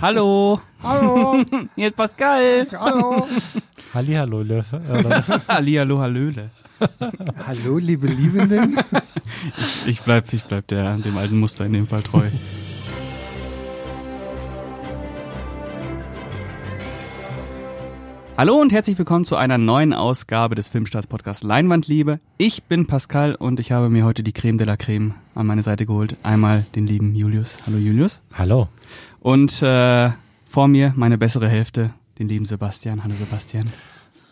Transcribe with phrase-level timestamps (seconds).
[0.00, 0.60] Hallo.
[0.82, 1.44] Hallo.
[1.76, 2.66] Hier ist Pascal.
[2.72, 3.26] Hallo.
[3.92, 4.44] Hallihallo.
[5.48, 6.50] Hallihallo, Hallöle.
[7.46, 8.76] Hallo, liebe Liebenden.
[9.86, 12.26] Ich bleib, ich bleib der, dem alten Muster in dem Fall treu.
[18.36, 22.18] Hallo und herzlich willkommen zu einer neuen Ausgabe des Filmstarts Podcast Leinwandliebe.
[22.36, 25.62] Ich bin Pascal und ich habe mir heute die Creme de la Creme an meine
[25.62, 26.16] Seite geholt.
[26.24, 27.58] Einmal den lieben Julius.
[27.64, 28.22] Hallo Julius.
[28.36, 28.68] Hallo.
[29.20, 30.10] Und äh,
[30.48, 33.04] vor mir meine bessere Hälfte, den lieben Sebastian.
[33.04, 33.70] Hallo Sebastian.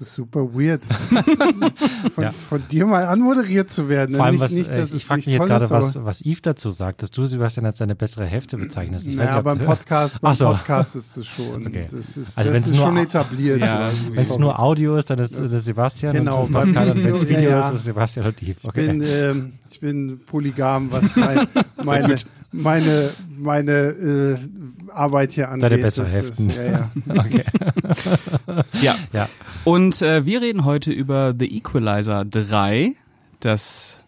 [0.02, 0.82] Das ist super weird.
[2.16, 2.32] von, Ja.
[2.32, 4.16] von dir mal anmoderiert zu werden.
[4.16, 6.42] Vor allem, nicht, was, nicht, äh, dass ich frage mich jetzt gerade, was, was Yves
[6.42, 9.06] dazu sagt, dass du Sebastian als deine bessere Hälfte bezeichnest.
[9.06, 10.46] Ich weiß naja, ob beim Podcast, beim so.
[10.46, 11.66] Podcast ist es schon.
[11.72, 11.86] Okay.
[11.88, 13.60] Das ist, Also das ist nur schon etabliert.
[13.60, 13.88] Ja.
[14.10, 14.40] Wenn es sorry.
[14.40, 16.90] nur Audio ist, dann ist es Sebastian Genau, und Pascal.
[16.90, 18.58] Und wenn es Video, ja, ist, ist es Sebastian und Yves.
[18.64, 18.86] Ich Okay.
[18.88, 21.46] bin, ähm, ich bin polygam, was mein,
[21.84, 22.16] meine.
[22.52, 24.38] Meine, meine äh,
[24.90, 25.64] Arbeit hier angeht.
[25.64, 26.50] Deine bessere Das Hälften.
[26.50, 26.90] Ist, ja, ja.
[27.08, 27.44] okay.
[28.82, 28.94] Ja.
[29.12, 29.28] Ja.
[29.64, 32.94] Und äh, wir reden heute über The Equalizer 3,
[33.40, 34.02] das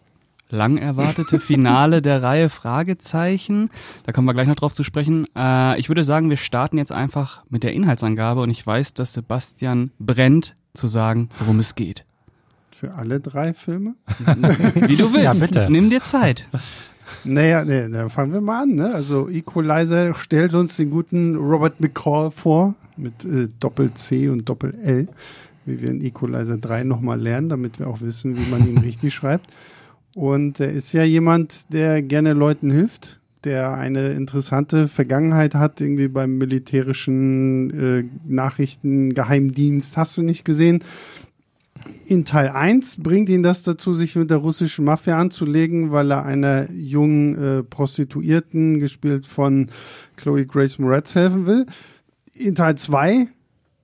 [0.49, 3.69] lang erwartete Finale der Reihe Fragezeichen.
[4.05, 5.27] Da kommen wir gleich noch drauf zu sprechen.
[5.35, 9.13] Äh, ich würde sagen, wir starten jetzt einfach mit der Inhaltsangabe und ich weiß, dass
[9.13, 12.05] Sebastian brennt zu sagen, worum es geht.
[12.77, 13.95] Für alle drei Filme?
[14.75, 15.23] Wie du willst.
[15.23, 15.67] Ja, bitte.
[15.69, 16.49] Nimm dir Zeit.
[17.23, 18.75] Naja, nee, dann fangen wir mal an.
[18.75, 18.93] Ne?
[18.93, 25.07] Also Equalizer stellt uns den guten Robert McCall vor mit äh, Doppel-C und Doppel-L,
[25.65, 29.13] wie wir in Equalizer 3 nochmal lernen, damit wir auch wissen, wie man ihn richtig
[29.13, 29.49] schreibt.
[30.15, 36.07] Und er ist ja jemand, der gerne Leuten hilft, der eine interessante Vergangenheit hat, irgendwie
[36.07, 40.81] beim militärischen äh, Nachrichten, Geheimdienst, hast du nicht gesehen.
[42.05, 46.25] In Teil 1 bringt ihn das dazu, sich mit der russischen Mafia anzulegen, weil er
[46.25, 49.69] einer jungen äh, Prostituierten, gespielt von
[50.15, 51.65] Chloe Grace Moretz, helfen will.
[52.33, 53.27] In Teil 2,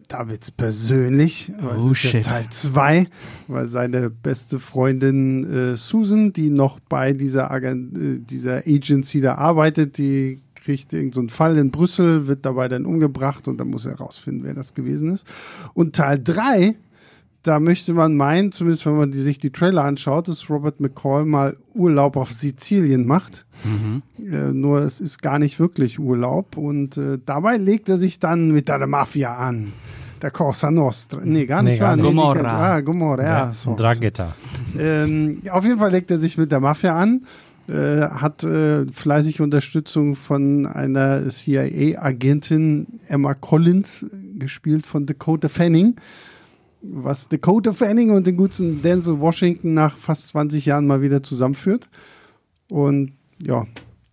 [0.08, 2.26] da wird's persönlich, Oh, es ist ja shit.
[2.26, 3.08] Teil 2,
[3.48, 9.36] weil seine beste Freundin äh, Susan, die noch bei dieser, Agent, äh, dieser Agency da
[9.36, 13.86] arbeitet, die kriegt irgendeinen so Fall in Brüssel, wird dabei dann umgebracht und dann muss
[13.86, 15.26] er herausfinden, wer das gewesen ist.
[15.74, 16.76] Und Teil 3,
[17.44, 21.26] da möchte man meinen, zumindest wenn man die, sich die Trailer anschaut, dass Robert McCall
[21.26, 23.46] mal Urlaub auf Sizilien macht.
[24.20, 26.58] Äh, nur es ist gar nicht wirklich Urlaub.
[26.58, 29.72] Und äh, dabei legt er sich dann mit der Mafia an.
[30.22, 31.20] Der Cosa Nostra.
[31.24, 31.80] Nee, gar Nee, nicht.
[31.80, 31.96] gar wahr?
[31.96, 32.06] nicht.
[32.06, 32.74] Nee, Gomorra.
[32.76, 33.54] Ah, Gomorra, ja.
[33.54, 33.76] So.
[33.76, 34.36] Dragetta.
[34.78, 37.24] Ähm, auf jeden Fall legt er sich mit der Mafia an,
[37.68, 44.06] äh, hat äh, fleißig Unterstützung von einer CIA-Agentin Emma Collins,
[44.38, 45.96] gespielt von Dakota Fanning,
[46.82, 51.88] was Dakota Fanning und den guten Denzel Washington nach fast 20 Jahren mal wieder zusammenführt.
[52.70, 53.66] Und ja,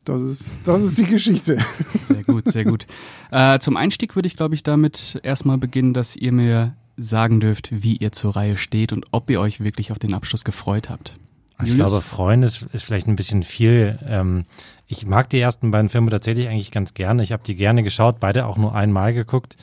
[0.05, 1.59] das ist, das ist die Geschichte.
[2.01, 2.87] Sehr gut, sehr gut.
[3.31, 7.69] Äh, zum Einstieg würde ich, glaube ich, damit erstmal beginnen, dass ihr mir sagen dürft,
[7.71, 11.17] wie ihr zur Reihe steht und ob ihr euch wirklich auf den Abschluss gefreut habt.
[11.63, 11.89] Ich Julius?
[11.89, 13.99] glaube, Freunde ist, ist vielleicht ein bisschen viel.
[14.07, 14.47] Ähm,
[14.87, 17.23] ich mag die ersten beiden Filme tatsächlich eigentlich ganz gerne.
[17.23, 19.57] Ich habe die gerne geschaut, beide auch nur einmal geguckt.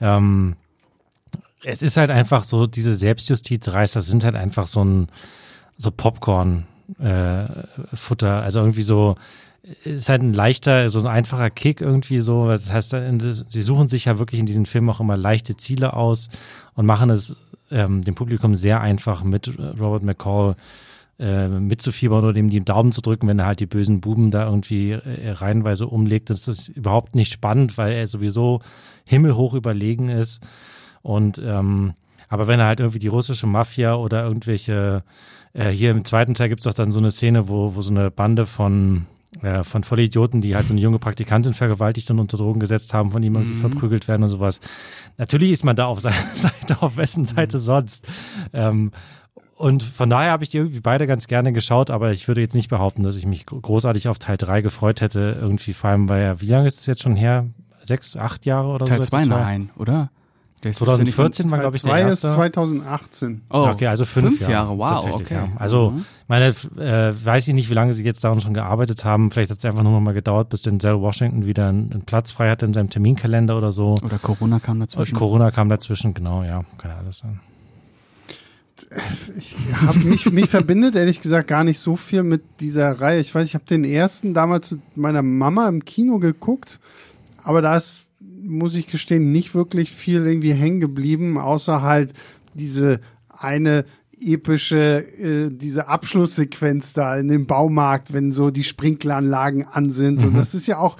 [0.00, 0.56] Ähm,
[1.64, 5.08] es ist halt einfach so, diese Selbstjustizreißer sind halt einfach so ein
[5.78, 6.66] so Popcorn
[6.98, 7.46] äh,
[8.22, 9.16] also irgendwie so
[9.84, 12.46] ist halt ein leichter, so ein einfacher Kick irgendwie so.
[12.46, 12.94] Das heißt,
[13.48, 16.28] sie suchen sich ja wirklich in diesen Filmen auch immer leichte Ziele aus
[16.74, 17.36] und machen es
[17.70, 20.54] ähm, dem Publikum sehr einfach mit Robert McCall
[21.18, 24.44] äh, mitzufiebern oder ihm die Daumen zu drücken, wenn er halt die bösen Buben da
[24.44, 26.30] irgendwie äh, reihenweise umlegt.
[26.30, 28.60] Das ist überhaupt nicht spannend, weil er sowieso
[29.04, 30.40] himmelhoch überlegen ist.
[31.06, 31.94] Und ähm,
[32.28, 35.04] aber wenn er halt irgendwie die russische Mafia oder irgendwelche,
[35.52, 38.10] äh, hier im zweiten Teil gibt's doch dann so eine Szene, wo, wo so eine
[38.10, 39.06] Bande von
[39.42, 43.12] äh, von Vollidioten, die halt so eine junge Praktikantin vergewaltigt und unter Drogen gesetzt haben,
[43.12, 43.60] von ihm irgendwie Mhm.
[43.60, 44.60] verprügelt werden und sowas.
[45.18, 48.08] Natürlich ist man da auf seiner Seite, auf wessen Seite sonst.
[48.52, 48.90] Ähm,
[49.56, 52.54] und von daher habe ich die irgendwie beide ganz gerne geschaut, aber ich würde jetzt
[52.54, 55.36] nicht behaupten, dass ich mich gro- großartig auf Teil 3 gefreut hätte.
[55.40, 57.46] Irgendwie vor allem, weil ja, wie lange ist es jetzt schon her?
[57.82, 59.10] Sechs, acht Jahre oder Teil so?
[59.10, 60.10] 2 nein, oder?
[60.64, 62.32] Der ist- ist der nicht von- 2014 war, glaube ich, der 2 ist erste.
[62.34, 63.42] 2018.
[63.50, 64.76] Oh, Ja, okay, also fünf, Jahre.
[64.78, 65.34] wow, tatsächlich, okay.
[65.34, 65.48] Ja.
[65.56, 66.04] Also, Mhm.
[66.28, 69.30] meine, äh, weiß ich nicht, wie lange sie jetzt daran schon gearbeitet haben.
[69.30, 72.32] Vielleicht hat es einfach nur noch mal gedauert, bis Denzel Washington wieder einen, einen Platz
[72.32, 73.98] frei hatte in seinem Terminkalender oder so.
[74.02, 75.14] Oder Corona kam Und dazwischen.
[75.16, 77.38] Corona kam dazwischen, genau, ja, kann ja alles sein.
[79.36, 79.56] Ich
[79.86, 83.20] hab mich, mich verbindet ehrlich gesagt gar nicht so viel mit dieser Reihe.
[83.20, 86.78] Ich weiß, ich habe den ersten damals mit meiner Mama im Kino geguckt,
[87.42, 88.05] aber da ist,
[88.46, 92.12] muss ich gestehen, nicht wirklich viel irgendwie hängen geblieben, außer halt
[92.54, 93.84] diese eine
[94.18, 100.24] epische, äh, diese Abschlusssequenz da in dem Baumarkt, wenn so die Sprinkleranlagen an sind.
[100.24, 100.96] Und das ist ja auch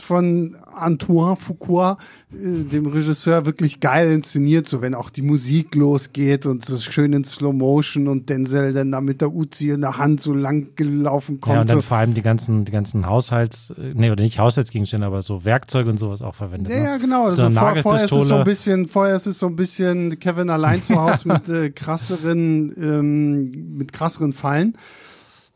[0.00, 1.98] von Antoine Fuqua,
[2.32, 7.12] äh, dem Regisseur, wirklich geil inszeniert, so wenn auch die Musik losgeht und so schön
[7.12, 10.74] in Slow Motion und Denzel dann da mit der Uzi in der Hand so lang
[10.76, 11.54] gelaufen kommt.
[11.54, 11.82] Ja, und dann so.
[11.82, 15.98] vor allem die ganzen, die ganzen Haushalts, nee, oder nicht Haushaltsgegenstände, aber so Werkzeuge und
[15.98, 16.72] sowas auch verwendet.
[16.72, 16.84] Ja, ne?
[16.84, 17.32] ja, genau.
[17.32, 20.18] So Also vor, vorher ist es so ein bisschen, vorher ist es so ein bisschen
[20.18, 24.76] Kevin allein zu Hause mit äh, krasseren, ähm, mit krasseren Fallen.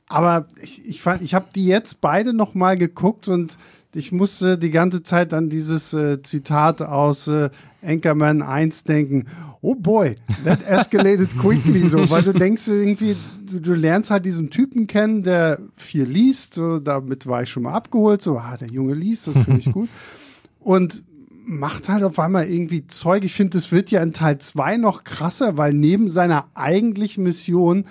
[0.07, 3.57] Aber ich, ich fand, ich habe die jetzt beide noch mal geguckt und
[3.95, 7.51] ich musste die ganze Zeit an dieses äh, Zitat aus äh,
[7.83, 9.27] Anchorman 1 denken.
[9.61, 10.15] Oh boy,
[10.45, 15.23] that escalated quickly, so, weil du denkst irgendwie, du, du lernst halt diesen Typen kennen,
[15.23, 19.29] der viel liest, so, damit war ich schon mal abgeholt, so, ah, der Junge liest,
[19.29, 19.89] das finde ich gut.
[20.61, 21.03] Und
[21.47, 23.23] macht halt auf einmal irgendwie Zeug.
[23.23, 27.85] Ich finde, es wird ja in Teil 2 noch krasser, weil neben seiner eigentlichen Mission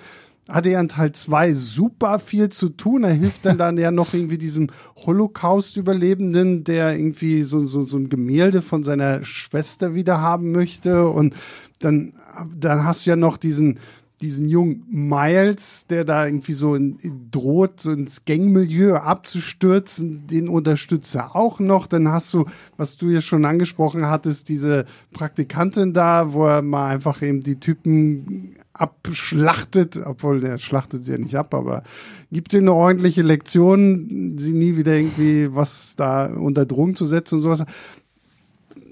[0.48, 3.04] hat er in Teil 2 super viel zu tun.
[3.04, 8.10] Er hilft dann dann ja noch irgendwie diesem Holocaust-Überlebenden, der irgendwie so, so, so ein
[8.10, 11.08] Gemälde von seiner Schwester wieder haben möchte.
[11.08, 11.34] Und
[11.78, 12.12] dann,
[12.54, 13.78] dann hast du ja noch diesen,
[14.24, 20.48] diesen jungen Miles, der da irgendwie so in, in droht, so ins Gangmilieu abzustürzen, den
[20.48, 21.86] unterstützt er auch noch.
[21.86, 22.46] Dann hast du,
[22.78, 27.60] was du ja schon angesprochen hattest, diese Praktikantin da, wo er mal einfach eben die
[27.60, 31.82] Typen abschlachtet, obwohl der schlachtet sie ja nicht ab, aber
[32.32, 37.36] gibt ihnen eine ordentliche Lektion, sie nie wieder irgendwie was da unter Drogen zu setzen
[37.36, 37.64] und sowas.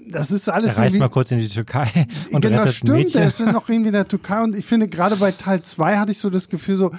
[0.09, 1.89] Das ist alles Er reist mal kurz in die Türkei
[2.31, 2.97] und genau, rettet ein stimmt.
[2.97, 3.13] Mädchen.
[3.19, 5.97] Der ist ja noch irgendwie in der Türkei und ich finde, gerade bei Teil 2
[5.97, 6.91] hatte ich so das Gefühl, so,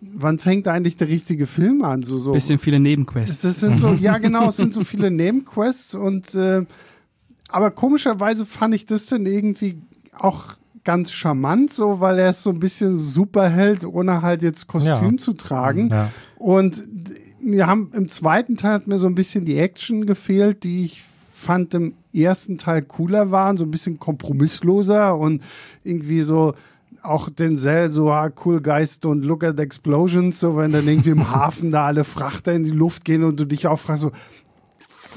[0.00, 2.02] wann fängt eigentlich der richtige Film an?
[2.02, 2.32] So, so.
[2.32, 3.42] Bisschen viele Nebenquests.
[3.42, 6.64] Das sind so, ja genau, es sind so viele Nebenquests und äh,
[7.48, 9.78] aber komischerweise fand ich das dann irgendwie
[10.12, 10.54] auch
[10.84, 15.16] ganz charmant, so, weil er ist so ein bisschen Superheld, ohne halt jetzt Kostüm Ja.
[15.18, 15.88] zu tragen.
[15.88, 16.10] Ja.
[16.36, 16.82] Und
[17.40, 21.04] wir haben im zweiten Teil hat mir so ein bisschen die Action gefehlt, die ich
[21.44, 25.42] fand im ersten Teil cooler waren, so ein bisschen kompromissloser und
[25.84, 26.54] irgendwie so
[27.02, 31.30] auch Denzel so ah, cool guys don't look at explosions, so wenn dann irgendwie im
[31.34, 34.12] Hafen da alle Frachter in die Luft gehen und du dich auch fragst so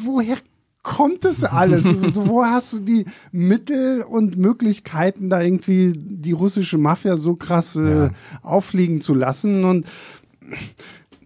[0.04, 0.38] woher
[0.84, 1.84] kommt das alles?
[2.14, 7.76] so, wo hast du die Mittel und Möglichkeiten, da irgendwie die russische Mafia so krass
[7.76, 8.10] äh, Ja.
[8.42, 9.64] auffliegen zu lassen?
[9.66, 9.88] Und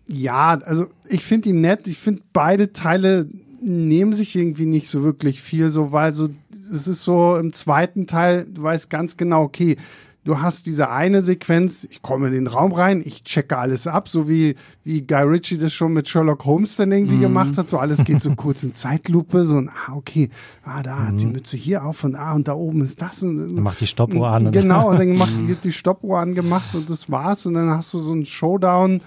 [0.08, 1.88] ja, also ich finde ihn nett.
[1.88, 3.28] Ich finde beide Teile
[3.62, 6.30] nehmen sich irgendwie nicht so wirklich viel, so weil so
[6.74, 9.78] es ist so im zweiten Teil, du weißt ganz genau, okay,
[10.24, 14.08] du hast diese eine Sequenz, ich komme in den Raum rein, ich checke alles ab,
[14.08, 17.78] so wie wie Guy Ritchie das schon mit Sherlock Holmes dann irgendwie gemacht hat, so
[17.80, 20.30] alles geht so kurz in Zeitlupe, so ein, ah okay,
[20.64, 23.56] ah da hat die Mütze hier auf und ah und da oben ist das und
[23.56, 24.48] Dann macht die Stoppuhr an.
[24.48, 27.46] und- Genau, und dann macht, wird die Stoppuhr angemacht und das war's.
[27.46, 29.02] Und dann hast du so einen Showdown.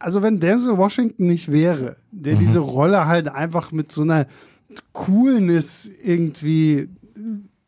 [0.00, 4.26] Also wenn Denzel Washington nicht wäre, der diese Rolle halt einfach mit so einer
[4.92, 6.88] Coolness irgendwie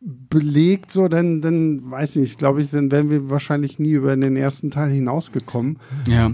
[0.01, 4.17] belegt, so, dann, dann weiß ich nicht, glaube ich, dann wären wir wahrscheinlich nie über
[4.17, 5.79] den ersten Teil hinausgekommen.
[6.09, 6.33] Ja,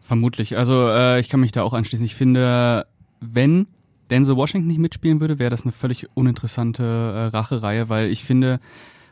[0.00, 0.56] vermutlich.
[0.56, 2.06] Also äh, ich kann mich da auch anschließen.
[2.06, 2.86] Ich finde,
[3.20, 3.66] wenn
[4.10, 8.60] Denzel Washington nicht mitspielen würde, wäre das eine völlig uninteressante äh, Rachereihe, weil ich finde,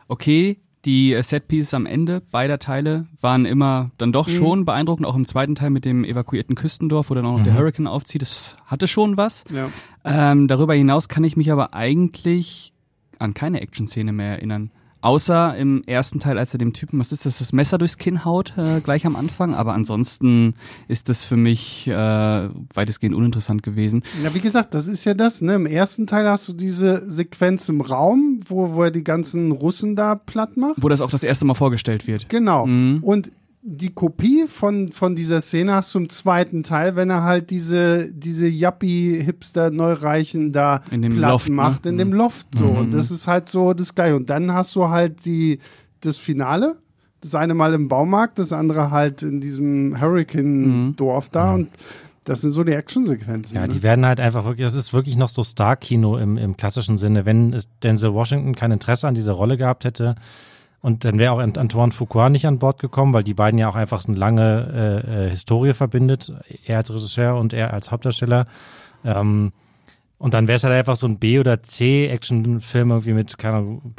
[0.09, 5.17] okay, die äh, Setpieces am Ende beider Teile waren immer dann doch schon beeindruckend, auch
[5.17, 8.23] im zweiten Teil mit dem evakuierten Küstendorf, wo dann auch noch der Hurricane aufzieht.
[8.23, 9.45] Das hatte schon was.
[9.53, 9.69] Ja.
[10.05, 12.73] Ähm, darüber hinaus kann ich mich aber eigentlich
[13.19, 14.71] an keine Action-Szene mehr erinnern.
[15.03, 18.25] Außer im ersten Teil, als er dem Typen, was ist das, das Messer durchs Kinn
[18.25, 19.55] haut, äh, gleich am Anfang.
[19.55, 20.55] Aber ansonsten
[20.89, 24.03] ist das für mich äh, weitestgehend uninteressant gewesen.
[24.23, 25.55] Ja, wie gesagt, das ist ja das, ne?
[25.55, 29.97] Im ersten Teil hast du diese Sequenz im Raum, wo, wo er die ganzen Russen
[29.97, 30.75] da platt macht.
[30.77, 32.29] Wo das auch das erste Mal vorgestellt wird.
[32.29, 32.67] Genau.
[32.67, 32.99] Mhm.
[33.03, 33.31] Und
[33.63, 38.11] die Kopie von, von dieser Szene hast du im zweiten Teil, wenn er halt diese,
[38.13, 41.55] diese Yuppie-Hipster-Neureichen da In dem platt Loft, ne?
[41.55, 42.65] macht, in dem Loft so.
[42.65, 44.17] Und das ist halt so das Gleiche.
[44.17, 45.59] Und dann hast du halt die,
[46.01, 46.77] das Finale.
[47.21, 51.53] Das eine Mal im Baumarkt, das andere halt in diesem Hurricane-Dorf da.
[51.53, 51.69] Und
[52.25, 53.55] das sind so die Actionsequenzen.
[53.55, 53.69] Ja, ne?
[53.69, 57.27] die werden halt einfach wirklich, das ist wirklich noch so Star-Kino im, im klassischen Sinne.
[57.27, 60.15] Wenn es Denzel Washington kein Interesse an dieser Rolle gehabt hätte,
[60.83, 63.69] und dann wäre auch Ant- Antoine Fuqua nicht an Bord gekommen, weil die beiden ja
[63.69, 66.33] auch einfach eine lange äh, äh, Historie verbindet,
[66.65, 68.47] er als Regisseur und er als Hauptdarsteller.
[69.05, 69.53] Ähm,
[70.23, 73.95] Und dann wäre es halt einfach so ein B- oder C-Action-Film irgendwie mit, keine Ahnung,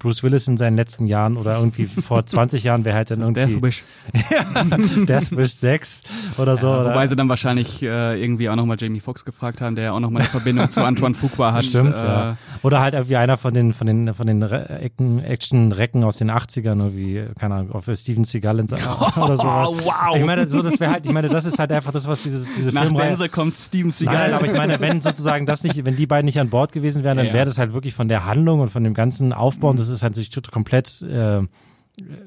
[0.00, 3.46] Bruce Willis in seinen letzten Jahren oder irgendwie vor 20 Jahren wäre halt dann irgendwie
[3.54, 3.84] Death Wish.
[5.06, 6.02] Death Wish 6
[6.38, 6.66] oder so.
[6.66, 6.90] Ja, oder?
[6.90, 10.00] wobei sie dann wahrscheinlich äh, irgendwie auch nochmal Jamie Foxx gefragt haben, der ja auch
[10.00, 11.64] nochmal eine Verbindung zu Antoine Fuqua hat.
[11.64, 12.36] Stimmt, äh, ja.
[12.62, 16.30] Oder halt irgendwie einer von den, von den, von den Re- Ecken- Action-Recken aus den
[16.32, 18.72] 80ern, irgendwie, keine Ahnung, auf Steven Seagal ins-
[19.16, 19.68] oder sowas.
[19.84, 20.16] wow.
[20.16, 22.52] Ich meine, so, das wäre halt, ich meine, das ist halt einfach das, was dieses,
[22.52, 23.10] diese Nach Filmreihe.
[23.10, 24.14] Denzel kommt Steven Seagal.
[24.30, 27.02] Nein, aber ich meine, wenn sozusagen das nicht, wenn die beiden nicht an Bord gewesen
[27.04, 27.32] wären, dann Ja.
[27.32, 30.02] wäre das halt wirklich von der Handlung und von dem ganzen Aufbau, und das ist
[30.02, 31.40] halt natürlich komplett, äh,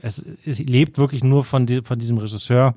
[0.01, 2.75] es, es lebt wirklich nur von, die, von diesem Regisseur,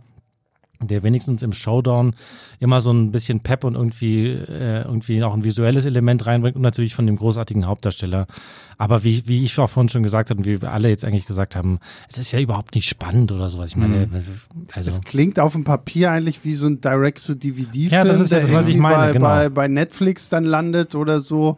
[0.81, 2.15] der wenigstens im Showdown
[2.61, 6.63] immer so ein bisschen Pep und irgendwie, äh, irgendwie auch ein visuelles Element reinbringt und
[6.63, 8.27] natürlich von dem großartigen Hauptdarsteller.
[8.79, 11.27] Aber wie, wie ich auch vorhin schon gesagt habe und wie wir alle jetzt eigentlich
[11.27, 11.79] gesagt haben,
[12.09, 13.71] es ist ja überhaupt nicht spannend oder sowas.
[13.71, 14.09] Ich meine,
[14.73, 14.91] also.
[14.91, 18.49] Es klingt auf dem Papier eigentlich wie so ein Direct-to-DVD-Film, Ja, das ist ja der
[18.49, 19.27] das, was ich meine, bei, genau.
[19.27, 21.57] bei, bei Netflix dann landet oder so.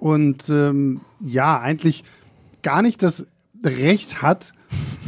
[0.00, 2.04] Und ähm, ja, eigentlich
[2.62, 3.28] gar nicht das
[3.64, 4.52] Recht hat,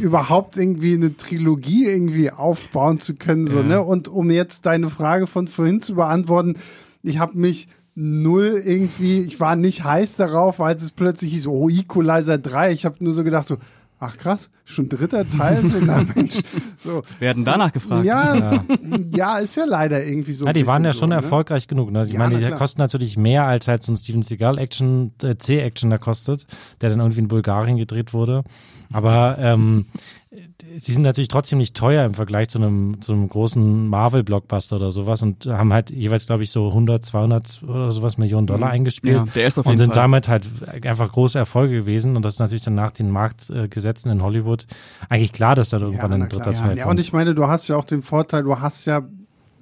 [0.01, 3.45] überhaupt irgendwie eine Trilogie irgendwie aufbauen zu können.
[3.45, 3.63] So, Ja.
[3.63, 3.81] ne?
[3.81, 6.55] Und um jetzt deine Frage von vorhin zu beantworten,
[7.03, 11.69] ich habe mich null irgendwie, ich war nicht heiß darauf, als es plötzlich hieß, oh,
[11.69, 12.71] Equalizer 3.
[12.71, 13.57] Ich habe nur so gedacht, so,
[14.01, 16.39] ach krass, schon dritter Teil, so, na Mensch,
[16.77, 17.03] so.
[17.19, 18.03] werden danach gefragt.
[18.05, 18.63] Ja,
[19.13, 20.45] ja, ist ja leider irgendwie so.
[20.45, 21.15] Ja, die waren ja schon so, ne?
[21.15, 21.91] erfolgreich genug.
[21.91, 22.03] Ne?
[22.05, 22.57] Ich Ja, meine, na die klar.
[22.57, 26.47] kosten natürlich mehr als halt so ein Steven Seagal Action, äh, C-Action da kostet,
[26.81, 28.43] der dann irgendwie in Bulgarien gedreht wurde.
[28.91, 29.85] Aber ähm,
[30.79, 34.91] die sind natürlich trotzdem nicht teuer im Vergleich zu einem, zu einem großen Marvel-Blockbuster oder
[34.91, 39.15] sowas und haben halt jeweils, glaube ich, so 100, 200 oder sowas Millionen Dollar eingespielt.
[39.17, 40.03] Ja, der ist auf und jeden sind Fall.
[40.03, 40.45] damit halt
[40.85, 44.65] einfach große Erfolge gewesen und das ist natürlich dann nach den Marktgesetzen in Hollywood
[45.09, 46.53] eigentlich klar, dass dann irgendwann na ein dritter klar.
[46.67, 46.99] Teil Ja, kommt.
[46.99, 49.01] und ich meine, du hast ja auch den Vorteil, du hast ja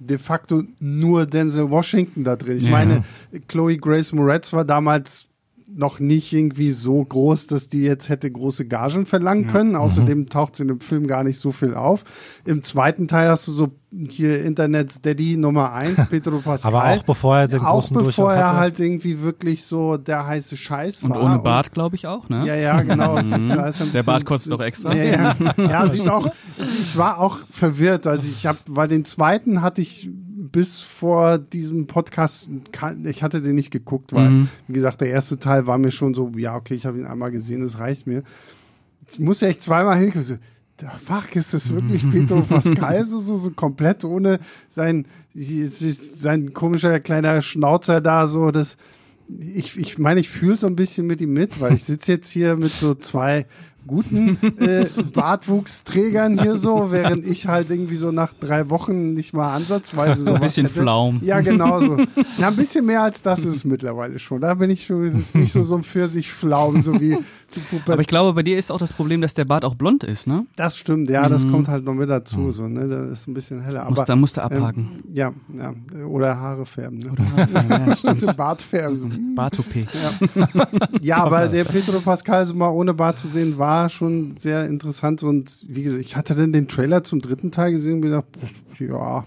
[0.02, 2.58] de facto nur Denzel Washington da drin.
[2.58, 2.72] Ich Ja.
[2.72, 3.04] meine,
[3.48, 5.29] Chloe Grace Moretz war damals
[5.76, 9.76] noch nicht irgendwie so groß, dass die jetzt hätte große Gagen verlangen können.
[9.76, 12.04] Außerdem taucht sie in dem Film gar nicht so viel auf.
[12.46, 13.70] Im zweiten Teil hast du so
[14.10, 16.74] hier Internet Daddy Nummer eins, Pedro Pascal.
[16.74, 20.28] Aber auch bevor er den auch großen bevor Durchlauf er halt irgendwie wirklich so der
[20.28, 21.24] heiße Scheiß Und war.
[21.24, 22.46] ohne Bart, glaube ich, auch, ne?
[22.46, 23.20] Ja, ja, genau.
[23.94, 24.94] Der Bart kostet doch extra.
[24.94, 25.54] Ja, ja.
[25.58, 28.06] ja sieht auch, ich war auch verwirrt.
[28.06, 30.10] Also ich habe, weil den zweiten hatte ich
[30.52, 32.50] bis vor diesem Podcast,
[33.04, 34.48] ich hatte den nicht geguckt, weil, Mhm.
[34.68, 37.32] wie gesagt, der erste Teil war mir schon so, ja, okay, ich habe ihn einmal
[37.32, 38.24] gesehen, das reicht mir.
[39.12, 40.40] Ich musste echt zweimal hingucken.
[41.06, 44.40] Fuck, ist das wirklich Pedro Pascal so, so, so komplett ohne
[44.70, 48.78] sein, sein komischer kleiner Schnauzer da, so, das,
[49.40, 52.30] ich, ich meine, ich fühle so ein bisschen mit ihm mit, weil ich sitze jetzt
[52.30, 53.46] hier mit so zwei
[53.88, 59.54] guten äh, Bartwuchsträgern hier so, während ich halt irgendwie so nach drei Wochen nicht mal
[59.54, 60.82] ansatzweise so Ein bisschen hätte.
[60.82, 61.20] Flaum.
[61.24, 61.98] Ja, genau so.
[62.38, 64.42] Ja, ein bisschen mehr als das ist es mittlerweile schon.
[64.42, 67.18] Da bin ich schon, es ist nicht so so ein Pfirsichflaum, so wie.
[67.88, 70.28] Aber ich glaube, bei dir ist auch das Problem, dass der Bart auch blond ist,
[70.28, 70.46] ne?
[70.56, 73.62] Das stimmt, ja, das kommt halt noch mit dazu, so, ne, das ist ein bisschen
[73.62, 73.90] heller.
[73.90, 75.02] Muss, Aber, da musst du abhaken.
[75.06, 75.74] ähm, ja, ja,
[76.06, 77.12] oder Haare färben, ne?
[77.12, 78.38] Oder ja, stimmt.
[78.38, 79.36] Bart färben.
[79.36, 79.88] Bartopé.
[81.02, 85.24] Ja, aber der Pedro Pascal so mal ohne Bart zu sehen, war schon sehr interessant
[85.24, 88.26] und wie gesagt, ich hatte dann den Trailer zum dritten Teil gesehen und mir gedacht,
[88.80, 89.26] ja,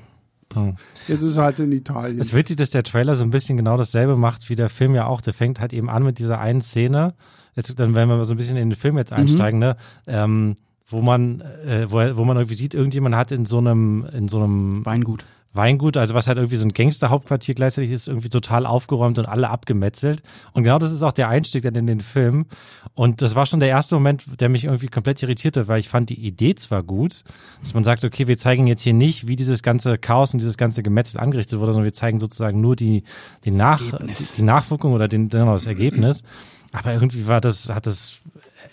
[0.55, 0.76] Hm.
[1.09, 2.21] jetzt ist er halt in Italien.
[2.21, 4.95] Es ist witzig, dass der Trailer so ein bisschen genau dasselbe macht wie der Film
[4.95, 5.23] ja auch.
[5.23, 7.14] Der fängt halt eben an mit dieser einen Szene.
[7.55, 9.77] Jetzt, dann, wenn wir mal so ein bisschen in den Film jetzt einsteigen, ne?
[10.07, 10.57] Ähm,
[10.87, 14.39] wo man, äh, wo, wo man irgendwie sieht, irgendjemand hat in so einem, in so
[14.39, 15.25] einem Weingut.
[15.55, 19.51] Weingut, also was halt irgendwie so ein Gangsterhauptquartier gleichzeitig ist, irgendwie total aufgeräumt und alle
[19.51, 20.23] abgemetzelt.
[20.53, 22.47] Und genau das ist auch der Einstieg dann in den Film.
[22.95, 26.09] Und das war schon der erste Moment, der mich irgendwie komplett irritierte, weil ich fand
[26.09, 27.25] die Idee zwar gut,
[27.61, 30.57] dass man sagt, okay, wir zeigen jetzt hier nicht, wie dieses ganze Chaos und dieses
[30.57, 33.03] ganze Gemetzel angerichtet wurde, sondern wir zeigen sozusagen nur die,
[33.45, 34.33] die, Nach, Ergebnis.
[34.33, 36.23] die Nachwirkung oder den, genau, das Ergebnis.
[36.73, 38.21] Aber irgendwie war das, hat das,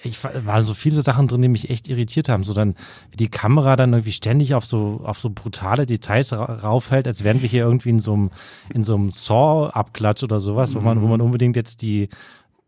[0.04, 2.44] ich war- waren so viele Sachen drin, die mich echt irritiert haben.
[2.44, 2.76] So dann,
[3.12, 7.24] wie die Kamera dann irgendwie ständig auf so, auf so brutale Details ra raufhält, als
[7.24, 8.32] wären wir hier irgendwie in so einem,
[8.74, 12.08] in so einem Saw-Abklatsch oder sowas, wo man, wo man unbedingt jetzt die,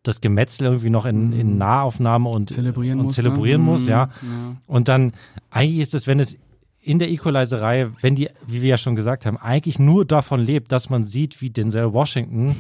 [0.04, 3.16] das Gemetzel irgendwie noch in, in Nahaufnahme und Zelebrieren und muss.
[3.16, 3.72] zelebrieren ne?
[3.72, 4.10] muss, ja.
[4.22, 4.56] ja.
[4.68, 5.14] Und dann,
[5.50, 6.38] eigentlich ist es, wenn es
[6.82, 10.72] in der Equalizer-Reihe, wenn die, wie wir ja schon gesagt haben, eigentlich nur davon lebt,
[10.72, 12.56] dass man sieht, wie Denzel Washington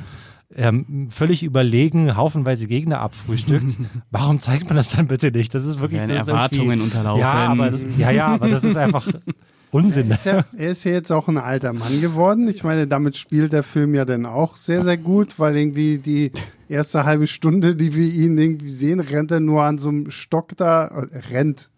[0.56, 3.78] ähm, völlig überlegen haufenweise Gegner abfrühstückt.
[4.12, 5.54] Warum zeigt man das dann bitte nicht?
[5.54, 7.22] Das ist wirklich das Erwartungen unterlaufen.
[7.22, 9.08] Ja, aber das, ja, ja, aber das ist einfach
[9.72, 10.10] Unsinn.
[10.10, 12.48] Er ist, ja, er ist ja jetzt auch ein alter Mann geworden.
[12.50, 16.32] Ich meine, damit spielt der Film ja dann auch sehr, sehr gut, weil irgendwie die
[16.68, 20.58] erste halbe Stunde, die wir ihn irgendwie sehen, rennt er nur an so einem Stock
[20.58, 21.70] da, äh, rennt,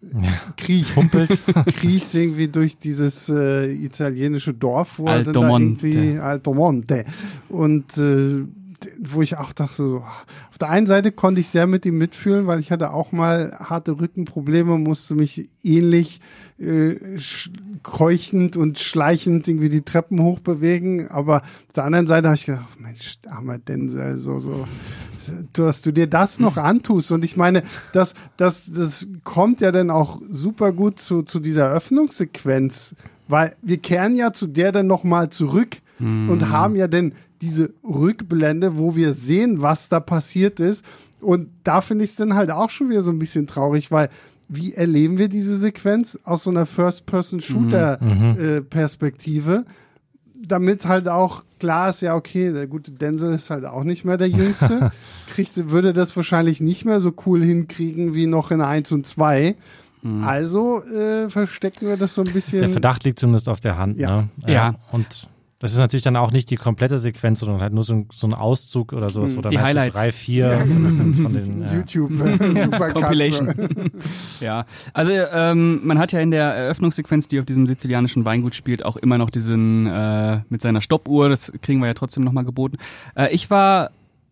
[0.56, 0.94] kriecht,
[1.66, 5.86] kriecht irgendwie durch dieses äh, italienische Dorf, wo Alto er dann da Monte.
[5.86, 7.04] irgendwie Alto Monte
[7.48, 8.44] und äh,
[9.02, 10.04] wo ich auch dachte, so,
[10.50, 13.56] auf der einen Seite konnte ich sehr mit ihm mitfühlen, weil ich hatte auch mal
[13.58, 16.20] harte Rückenprobleme, musste mich ähnlich
[16.58, 16.96] äh,
[17.82, 21.08] keuchend und schleichend irgendwie die Treppen hochbewegen.
[21.08, 24.66] Aber auf der anderen Seite habe ich gedacht, Mensch, armer Denzel, so, so,
[25.52, 27.12] dass du dir das noch antust.
[27.12, 27.62] Und ich meine,
[27.92, 32.96] das, das, das kommt ja dann auch super gut zu, zu dieser Öffnungssequenz,
[33.28, 37.12] weil wir kehren ja zu der dann nochmal zurück und haben ja dann
[37.44, 40.84] diese Rückblende, wo wir sehen, was da passiert ist.
[41.20, 44.10] Und da finde ich es dann halt auch schon wieder so ein bisschen traurig, weil
[44.48, 49.64] wie erleben wir diese Sequenz aus so einer First-Person-Shooter-Perspektive?
[50.46, 54.18] damit halt auch klar ist, ja, okay, der gute Denzel ist halt auch nicht mehr
[54.18, 54.90] der Jüngste.
[55.34, 59.56] Kriegt, würde das wahrscheinlich nicht mehr so cool hinkriegen wie noch in 1 und 2.
[60.22, 62.60] Also äh, verstecken wir das so ein bisschen.
[62.60, 63.98] Der Verdacht liegt zumindest auf der Hand.
[63.98, 64.22] Ja.
[64.22, 64.28] Ne?
[64.46, 64.74] Ja.
[64.92, 65.30] Und
[65.64, 68.26] das ist natürlich dann auch nicht die komplette Sequenz, sondern halt nur so ein, so
[68.26, 69.94] ein Auszug oder sowas, wo dann Die halt Highlights.
[69.96, 73.54] so drei, vier von, den- von den äh, YouTube äh, super Compilation.
[74.40, 78.84] ja, also ähm, man hat ja in der Eröffnungssequenz, die auf diesem sizilianischen Weingut spielt,
[78.84, 81.30] auch immer noch diesen äh, mit seiner Stoppuhr.
[81.30, 82.76] Das kriegen wir ja trotzdem nochmal geboten.
[83.16, 83.90] Äh, ich war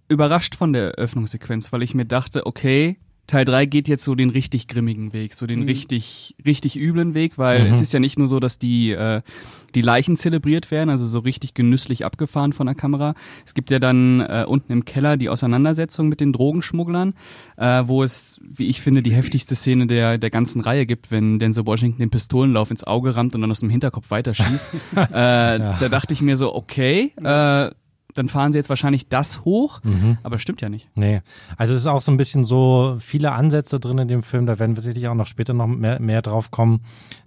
[0.08, 4.30] überrascht von der Eröffnungssequenz, weil ich mir dachte, okay, Teil 3 geht jetzt so den
[4.30, 8.28] richtig grimmigen Weg, so den richtig, richtig üblen Weg, weil es ist ja nicht nur
[8.28, 9.22] so, dass die, äh,
[9.74, 13.14] die Leichen zelebriert werden, also so richtig genüsslich abgefahren von der Kamera.
[13.46, 17.14] Es gibt ja dann äh, unten im Keller die Auseinandersetzung mit den Drogenschmugglern,
[17.56, 21.38] äh, wo es, wie ich finde, die heftigste Szene der, der ganzen Reihe gibt, wenn
[21.38, 24.68] Denzel Washington den Pistolenlauf ins Auge rammt und dann aus dem Hinterkopf weiterschießt.
[24.96, 27.70] äh, Da dachte ich mir so, okay, äh,
[28.14, 29.80] dann fahren sie jetzt wahrscheinlich das hoch,
[30.22, 30.88] aber stimmt ja nicht.
[30.96, 31.22] Nee,
[31.56, 34.58] also es ist auch so ein bisschen so viele Ansätze drin in dem Film, da
[34.58, 36.80] werden wir sicherlich auch noch später noch mehr, mehr drauf kommen,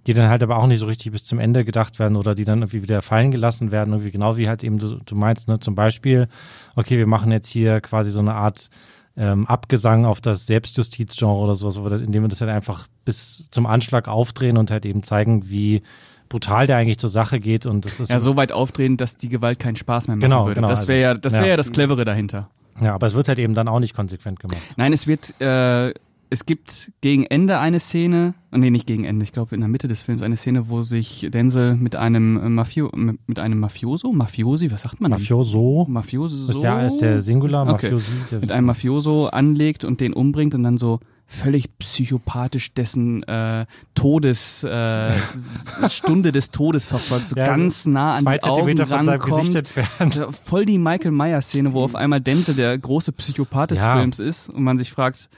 [0.06, 2.44] die dann halt aber auch nicht so richtig bis zum Ende gedacht werden oder die
[2.44, 5.58] dann irgendwie wieder fallen gelassen werden, irgendwie genau wie halt eben du, du meinst, ne,
[5.58, 6.28] zum Beispiel,
[6.74, 8.70] okay, wir machen jetzt hier quasi so eine Art
[9.16, 13.48] ähm, Abgesang auf das Selbstjustizgenre oder sowas, wo das, indem wir das halt einfach bis
[13.50, 15.82] zum Anschlag aufdrehen und halt eben zeigen, wie
[16.28, 19.28] brutal der eigentlich zur Sache geht und das ist Ja, so weit aufdrehen, dass die
[19.28, 20.56] Gewalt keinen Spaß mehr machen Genau, würde.
[20.56, 21.50] genau, das wäre ja, das wäre ja.
[21.50, 22.50] ja das Clevere dahinter.
[22.82, 24.60] ja, aber es wird halt eben dann auch nicht konsequent gemacht.
[24.76, 25.94] Nein, es wird, äh,
[26.28, 29.68] es gibt gegen Ende eine Szene, oh, nee, nicht gegen Ende, ich glaube in der
[29.70, 34.12] Mitte des Films eine Szene, wo sich Denzel mit einem äh, Mafio, mit einem Mafioso,
[34.12, 35.12] Mafiosi, was sagt man?
[35.12, 35.20] denn?
[35.20, 36.50] Mafioso Mafioso.
[36.50, 37.72] ist ja ist der Singular, Okay.
[37.92, 43.22] Mafiosi der mit einem Mafioso anlegt und den umbringt und dann so völlig psychopathisch dessen
[43.24, 45.12] äh, Todes äh,
[45.88, 49.20] Stunde des Todes verfolgt, so Ja, ganz nah an zwei die Augen Zentimeter von seinem.
[49.20, 49.90] Gesicht entfernt.
[49.98, 53.96] Also voll die Michael Myers Szene, wo auf einmal Denzel der große Psychopath des Ja.
[53.96, 55.28] Films ist und man sich fragt,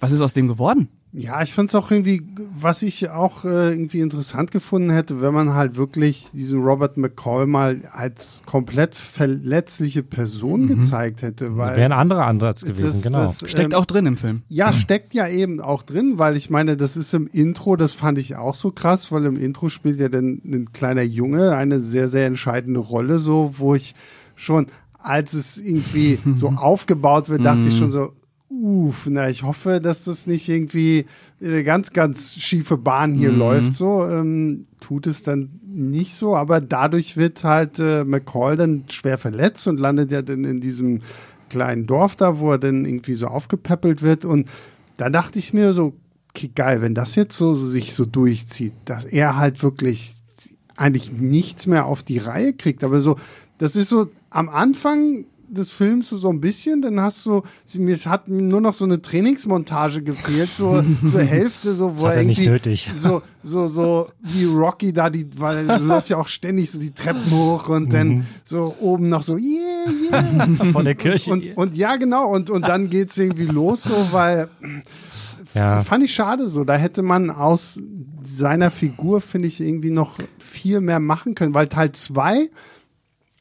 [0.00, 0.88] was ist aus dem geworden?
[1.14, 2.22] Ja, ich fand es auch irgendwie,
[2.58, 7.46] was ich auch äh, irgendwie interessant gefunden hätte, wenn man halt wirklich diesen Robert McCall
[7.46, 11.56] mal als komplett verletzliche Person gezeigt hätte.
[11.58, 13.18] Weil Wäre ein anderer Ansatz gewesen, das- genau.
[13.18, 14.42] das, Steckt ähm, auch drin im Film.
[14.48, 18.16] Ja, steckt ja eben auch drin, weil ich meine, das ist im Intro, das fand
[18.18, 22.08] ich auch so krass, weil im Intro spielt ja dann ein kleiner Junge eine sehr,
[22.08, 23.94] sehr entscheidende Rolle, so, wo ich
[24.34, 28.12] schon, als es irgendwie so aufgebaut wird, dachte ich schon so,
[28.60, 31.06] uff, na, ich hoffe, dass das nicht irgendwie
[31.40, 36.36] in eine ganz, ganz schiefe Bahn hier läuft, so, ähm, tut es dann nicht so,
[36.36, 41.00] aber dadurch wird halt äh, McCall dann schwer verletzt und landet ja dann in diesem
[41.48, 44.24] kleinen Dorf da, wo er dann irgendwie so aufgepäppelt wird.
[44.24, 44.48] Und
[44.96, 45.94] da dachte ich mir so,
[46.30, 50.14] okay, geil, wenn das jetzt so sich so durchzieht, dass er halt wirklich
[50.76, 52.84] eigentlich nichts mehr auf die Reihe kriegt.
[52.84, 53.16] Aber so,
[53.58, 57.42] das ist so am Anfang des Films so ein bisschen, dann hast du,
[57.78, 62.16] mir es hat nur noch so eine Trainingsmontage gefehlt, so zur Hälfte, so wo Das
[62.16, 62.90] er nicht irgendwie nötig.
[62.96, 66.92] so so so wie Rocky da die, weil er läuft ja auch ständig so die
[66.92, 67.90] Treppen hoch und Mhm.
[67.90, 71.30] dann so oben noch so yeah yeah Von der Kirche.
[71.30, 74.48] und, und ja, genau, und, und dann geht's irgendwie los, so, weil
[75.54, 75.82] ja.
[75.82, 76.64] fand ich schade so.
[76.64, 77.80] Da hätte man aus
[78.22, 82.48] seiner Figur, finde ich, irgendwie noch viel mehr machen können, weil Teil 2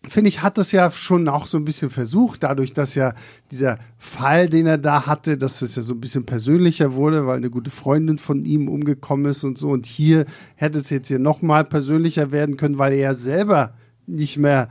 [0.07, 3.13] finde ich, hat das ja schon auch so ein bisschen versucht, dadurch, dass ja
[3.51, 7.37] dieser Fall, den er da hatte, dass es ja so ein bisschen persönlicher wurde, weil
[7.37, 9.67] eine gute Freundin von ihm umgekommen ist und so.
[9.69, 13.73] Und hier hätte es jetzt hier nochmal persönlicher werden können, weil er selber
[14.07, 14.69] nicht mehr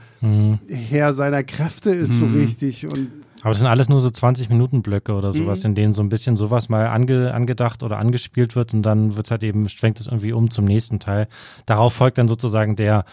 [0.68, 2.84] Herr seiner Kräfte ist so richtig.
[2.86, 3.08] Und
[3.42, 5.32] Aber das sind alles nur so 20 Minuten Blöcke oder Mhm.
[5.38, 9.16] sowas, in denen so ein bisschen sowas mal ange, angedacht oder angespielt wird und dann
[9.16, 11.28] wird's halt eben, schwenkt es irgendwie um zum nächsten Teil.
[11.66, 13.04] Darauf folgt dann sozusagen der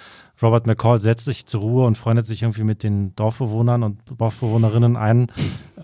[0.41, 4.95] Robert McCall setzt sich zur Ruhe und freundet sich irgendwie mit den Dorfbewohnern und Dorfbewohnerinnen
[4.95, 5.31] ein.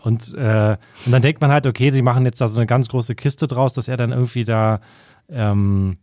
[0.04, 2.90] Und, äh, und dann denkt man halt, okay, sie machen jetzt da so eine ganz
[2.90, 4.80] große Kiste draus, dass er dann irgendwie da
[5.30, 5.98] ähm,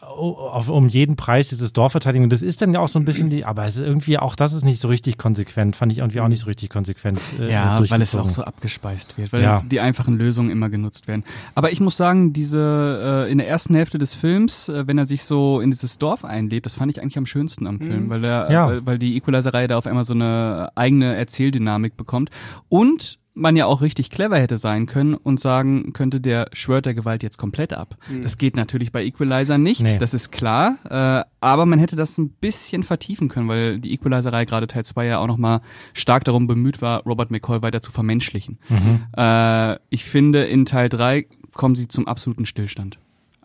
[0.00, 2.24] auf, um jeden Preis dieses Dorf verteidigen.
[2.24, 4.34] Und das ist dann ja auch so ein bisschen die, aber es ist irgendwie auch
[4.34, 7.20] das ist nicht so richtig konsequent, fand ich irgendwie auch nicht so richtig konsequent.
[7.38, 9.62] Äh, ja, weil es auch so abgespeist wird, weil ja.
[9.62, 11.24] die einfachen Lösungen immer genutzt werden.
[11.54, 15.06] Aber ich muss sagen, diese äh, in der ersten Hälfte des Films, äh, wenn er
[15.06, 18.10] sich so in dieses Dorf einlebt, das fand ich eigentlich am schönsten am Film, mhm.
[18.10, 18.66] weil, der, ja.
[18.66, 22.30] weil, weil die Equalizer-Reihe da auf einmal so eine eigene Erzähldynamik bekommt.
[22.68, 26.94] Und man ja auch richtig clever hätte sein können und sagen könnte, der schwört der
[26.94, 27.96] Gewalt jetzt komplett ab.
[28.10, 28.22] Mhm.
[28.22, 29.96] Das geht natürlich bei Equalizer nicht, nee.
[29.96, 30.76] das ist klar.
[30.88, 35.06] Äh, aber man hätte das ein bisschen vertiefen können, weil die Equalizer-Reihe gerade Teil 2
[35.06, 35.60] ja auch nochmal
[35.94, 38.58] stark darum bemüht war, Robert McCall weiter zu vermenschlichen.
[38.68, 39.06] Mhm.
[39.16, 42.98] Äh, ich finde, in Teil 3 kommen sie zum absoluten Stillstand.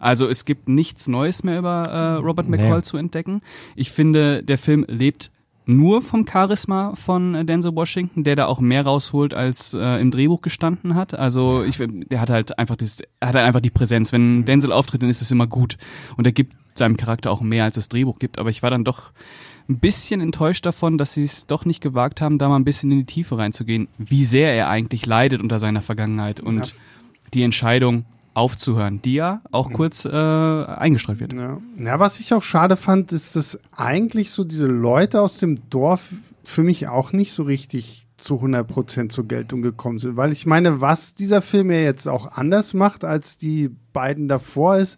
[0.03, 2.83] Also es gibt nichts Neues mehr über äh, Robert McCall nee.
[2.83, 3.41] zu entdecken.
[3.75, 5.31] Ich finde, der Film lebt
[5.65, 10.11] nur vom Charisma von äh, Denzel Washington, der da auch mehr rausholt, als äh, im
[10.11, 11.13] Drehbuch gestanden hat.
[11.13, 14.11] Also ich, der hat halt einfach das, hat halt einfach die Präsenz.
[14.11, 15.77] Wenn Denzel auftritt, dann ist es immer gut.
[16.17, 18.39] Und er gibt seinem Charakter auch mehr, als das Drehbuch gibt.
[18.39, 19.11] Aber ich war dann doch
[19.69, 22.91] ein bisschen enttäuscht davon, dass sie es doch nicht gewagt haben, da mal ein bisschen
[22.91, 26.73] in die Tiefe reinzugehen, wie sehr er eigentlich leidet unter seiner Vergangenheit und ja.
[27.33, 31.33] die Entscheidung, aufzuhören, die ja auch kurz äh, eingestreut wird.
[31.33, 31.59] Ja.
[31.77, 36.09] ja, was ich auch schade fand, ist, dass eigentlich so diese Leute aus dem Dorf
[36.43, 40.15] für mich auch nicht so richtig zu 100 Prozent zur Geltung gekommen sind.
[40.15, 44.77] Weil ich meine, was dieser Film ja jetzt auch anders macht als die beiden davor
[44.77, 44.97] ist,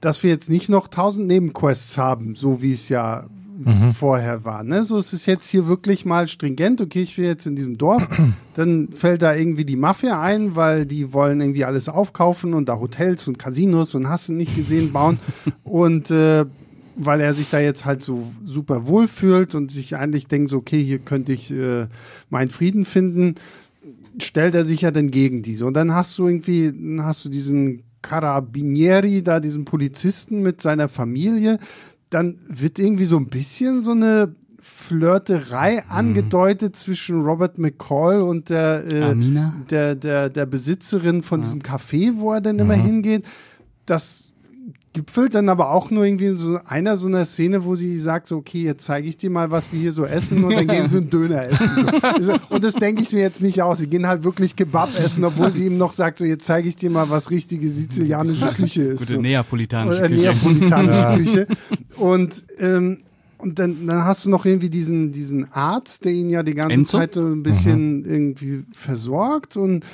[0.00, 3.26] dass wir jetzt nicht noch tausend Nebenquests haben, so wie es ja
[3.64, 3.92] mhm.
[3.92, 4.62] vorher war.
[4.62, 4.84] Ne?
[4.84, 6.80] So ist es jetzt hier wirklich mal stringent.
[6.80, 8.06] Okay, ich will jetzt in diesem Dorf.
[8.54, 12.78] Dann fällt da irgendwie die Mafia ein, weil die wollen irgendwie alles aufkaufen und da
[12.78, 15.18] Hotels und Casinos und hast du nicht gesehen bauen.
[15.64, 16.46] und äh,
[16.96, 20.58] weil er sich da jetzt halt so super wohl fühlt und sich eigentlich denkt, so,
[20.58, 21.86] okay, hier könnte ich äh,
[22.28, 23.36] meinen Frieden finden,
[24.18, 25.66] stellt er sich ja dann gegen diese.
[25.66, 30.88] Und dann hast du irgendwie, dann hast du diesen Carabinieri, da diesen Polizisten mit seiner
[30.88, 31.58] Familie,
[32.10, 35.92] dann wird irgendwie so ein bisschen so eine Flirterei mhm.
[35.92, 39.14] angedeutet zwischen Robert McCall und der, äh,
[39.70, 41.44] der, der, der Besitzerin von ja.
[41.44, 42.62] diesem Café, wo er dann mhm.
[42.62, 43.24] immer hingeht.
[43.86, 44.29] Das
[44.92, 48.26] gipfelt dann aber auch nur irgendwie in so einer so einer Szene, wo sie sagt
[48.26, 50.88] so, okay, jetzt zeige ich dir mal, was wir hier so essen und dann gehen
[50.88, 51.86] sie einen Döner essen.
[52.20, 52.34] So.
[52.48, 53.78] Und das denke ich mir jetzt nicht aus.
[53.78, 56.76] Sie gehen halt wirklich Kebab essen, obwohl sie ihm noch sagt, so, jetzt zeige ich
[56.76, 59.00] dir mal, was richtige sizilianische Küche ist.
[59.00, 59.20] Gute so.
[59.20, 60.14] neapolitanische Küche.
[60.14, 61.46] Neapolitanische Küche.
[61.96, 62.98] Und ähm,
[63.38, 66.74] und dann, dann hast du noch irgendwie diesen, diesen Arzt, der ihn ja die ganze
[66.74, 66.98] Enzo?
[66.98, 68.04] Zeit so ein bisschen mhm.
[68.04, 69.84] irgendwie versorgt und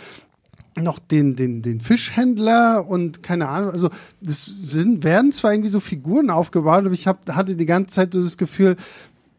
[0.77, 3.89] noch den, den, den Fischhändler und keine Ahnung, also
[4.21, 8.13] das sind, werden zwar irgendwie so Figuren aufgebaut, aber ich hab, hatte die ganze Zeit
[8.13, 8.77] so das Gefühl,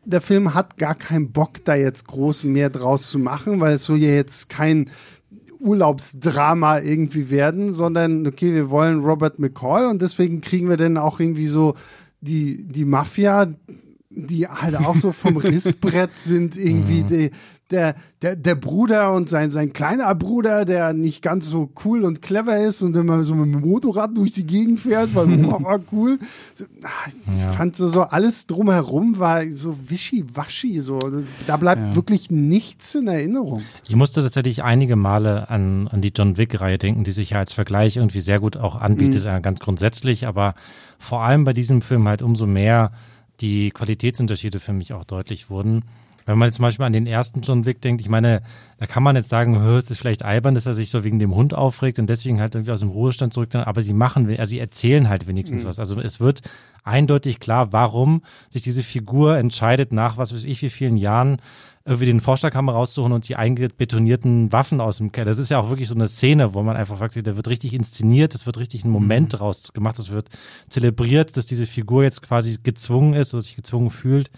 [0.04, 3.84] der Film hat gar keinen Bock, da jetzt groß mehr draus zu machen, weil es
[3.84, 4.89] so ja jetzt kein
[5.60, 11.19] Urlaubsdrama irgendwie werden, sondern okay, wir wollen Robert McCall und deswegen kriegen wir dann auch
[11.19, 11.76] irgendwie so
[12.21, 13.54] die, die Mafia,
[14.10, 17.08] die halt auch so vom Rissbrett sind, irgendwie, mhm.
[17.08, 17.32] die,
[17.71, 22.21] der, der, der Bruder und sein, sein kleiner Bruder, der nicht ganz so cool und
[22.21, 25.80] clever ist und immer so mit dem Motorrad durch die Gegend fährt, weil oh, war
[25.91, 26.19] cool.
[26.56, 27.51] Ich ja.
[27.51, 30.99] fand so, so alles drumherum war so wischiwaschi, so.
[31.45, 31.95] Da bleibt ja.
[31.95, 33.62] wirklich nichts in Erinnerung.
[33.88, 37.53] Ich musste tatsächlich einige Male an, an die John Wick-Reihe denken, die sich ja als
[37.53, 39.41] Vergleich irgendwie sehr gut auch anbietet, mhm.
[39.41, 40.56] ganz grundsätzlich, aber
[40.99, 42.91] vor allem bei diesem Film halt umso mehr
[43.41, 45.84] die Qualitätsunterschiede für mich auch deutlich wurden.
[46.27, 48.41] Wenn man jetzt zum Beispiel an den ersten John Wick denkt, ich meine,
[48.79, 51.33] da kann man jetzt sagen, es ist vielleicht albern, dass er sich so wegen dem
[51.33, 54.59] Hund aufregt und deswegen halt irgendwie aus dem Ruhestand zurück, aber sie machen, also sie
[54.59, 55.69] erzählen halt wenigstens mhm.
[55.69, 55.79] was.
[55.79, 56.41] Also es wird
[56.83, 61.37] eindeutig klar, warum sich diese Figur entscheidet, nach was weiß ich wie vielen Jahren
[61.85, 65.27] irgendwie den Vorschlaghammer rauszuholen und die eingebetonierten Waffen aus dem Keller.
[65.27, 67.71] Das ist ja auch wirklich so eine Szene, wo man einfach fragt, da wird richtig
[67.73, 69.37] inszeniert, es wird richtig ein Moment mhm.
[69.37, 70.27] draus gemacht, es wird
[70.67, 74.29] zelebriert, dass diese Figur jetzt quasi gezwungen ist oder sich gezwungen fühlt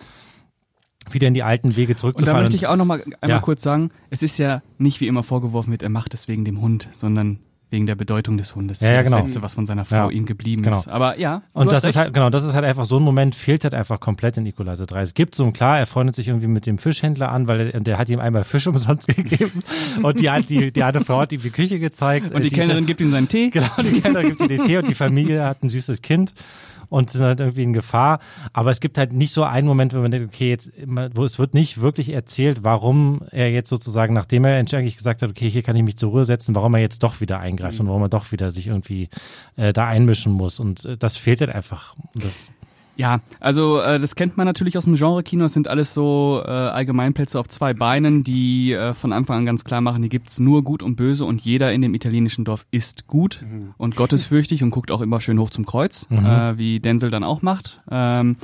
[1.13, 2.37] wieder in die alten Wege zurückzufahren.
[2.37, 3.39] Und da möchte ich auch noch mal einmal ja.
[3.39, 6.61] kurz sagen, es ist ja nicht wie immer vorgeworfen wird, er macht es wegen dem
[6.61, 7.39] Hund, sondern
[7.71, 8.81] wegen der Bedeutung des Hundes.
[8.81, 9.17] Ja, ja, genau.
[9.17, 10.09] Das Letzte, was von seiner Frau ja.
[10.09, 10.77] ihm geblieben genau.
[10.77, 10.87] ist.
[10.87, 11.43] Aber ja.
[11.53, 13.99] Und das ist halt, genau, das ist halt einfach so ein Moment, fehlt halt einfach
[13.99, 15.01] komplett in Equalizer 3.
[15.01, 17.97] Es gibt so, klar, er freundet sich irgendwie mit dem Fischhändler an, weil er, der
[17.97, 19.63] hat ihm einmal Fisch umsonst gegeben.
[20.01, 22.31] und die, die, die alte Frau hat ihm die Küche gezeigt.
[22.31, 23.51] Und die, die Kellnerin gibt ihm seinen Tee.
[23.59, 26.33] Genau, die Kellnerin gibt ihm den Tee und die Familie hat ein süßes Kind
[26.89, 28.19] und sind halt irgendwie in Gefahr.
[28.53, 30.71] Aber es gibt halt nicht so einen Moment, wo man denkt, okay, jetzt,
[31.13, 35.29] wo es wird nicht wirklich erzählt, warum er jetzt sozusagen, nachdem er eigentlich gesagt hat,
[35.29, 37.81] okay, hier kann ich mich zur Ruhe setzen, warum er jetzt doch wieder eingreift mhm.
[37.81, 39.09] und warum er doch wieder sich irgendwie
[39.55, 40.59] äh, da einmischen muss.
[40.59, 41.95] Und äh, das fehlt halt einfach.
[42.15, 42.49] Das
[42.99, 45.45] Ja, also äh, das kennt man natürlich aus dem Genre-Kino.
[45.45, 49.63] Es sind alles so äh, Allgemeinplätze auf zwei Beinen, die äh, von Anfang an ganz
[49.63, 53.07] klar machen, hier gibt's nur Gut und Böse und jeder in dem italienischen Dorf ist
[53.07, 53.73] gut Mhm.
[53.77, 57.41] und gottesfürchtig und guckt auch immer schön hoch zum Kreuz, äh, wie Denzel dann auch
[57.41, 57.81] macht.
[57.89, 58.35] Ähm,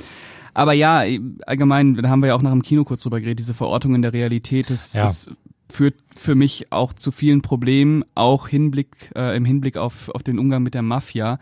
[0.54, 1.02] aber ja,
[1.46, 4.00] allgemein, da haben wir ja auch nach dem Kino kurz drüber geredet, diese Verortung in
[4.00, 5.02] der Realität, das, Ja.
[5.02, 5.28] das
[5.70, 10.38] führt für mich auch zu vielen Problemen, auch Hinblick, äh, im Hinblick auf, auf den
[10.38, 11.38] Umgang mit der Mafia,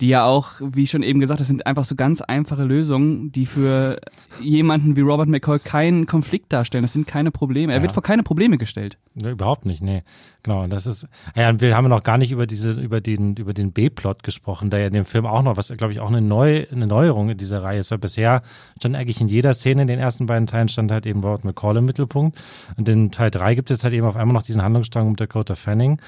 [0.00, 3.44] die ja auch, wie schon eben gesagt, das sind einfach so ganz einfache Lösungen, die
[3.46, 4.00] für
[4.40, 6.82] jemanden wie Robert McCoy keinen Konflikt darstellen.
[6.82, 7.72] Das sind keine Probleme.
[7.72, 7.82] Er Ja.
[7.82, 8.98] wird vor keine Probleme gestellt.
[9.14, 10.02] Ne, Überhaupt nicht, nee.
[10.42, 13.52] Genau, und das ist, ja, wir haben noch gar nicht über diese, über den, über
[13.52, 16.22] den B-Plot gesprochen, der ja in dem Film auch noch, was glaube ich auch eine,
[16.22, 18.42] Neu, eine Neuerung in dieser Reihe ist, weil bisher
[18.78, 21.76] stand eigentlich in jeder Szene in den ersten beiden Teilen stand halt eben Robert McCall
[21.76, 22.40] im Mittelpunkt.
[22.78, 25.54] Und in Teil drei gibt es halt eben auf einmal noch diesen Handlungsstrang um Dakota
[25.56, 26.00] Fanning.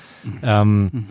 [0.43, 1.07] Ähm,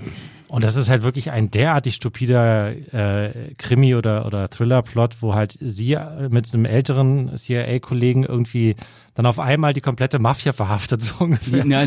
[0.51, 5.57] und das ist halt wirklich ein derartig stupider äh, Krimi- oder, oder Thriller-Plot, wo halt
[5.61, 8.75] sie äh, mit einem älteren CIA-Kollegen irgendwie
[9.15, 11.65] dann auf einmal die komplette Mafia verhaftet, so ungefähr.
[11.65, 11.83] Ja,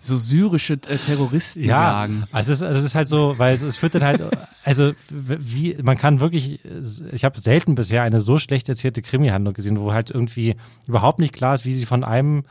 [0.00, 2.24] so syrische äh, Terroristen Ja, jagen.
[2.32, 4.20] also es ist, also es ist halt so, weil es, es führt dann halt,
[4.64, 6.58] also wie, man kann wirklich,
[7.12, 10.56] ich habe selten bisher eine so schlecht erzählte Krimi-Handlung gesehen, wo halt irgendwie
[10.88, 12.42] überhaupt nicht klar ist, wie sie von einem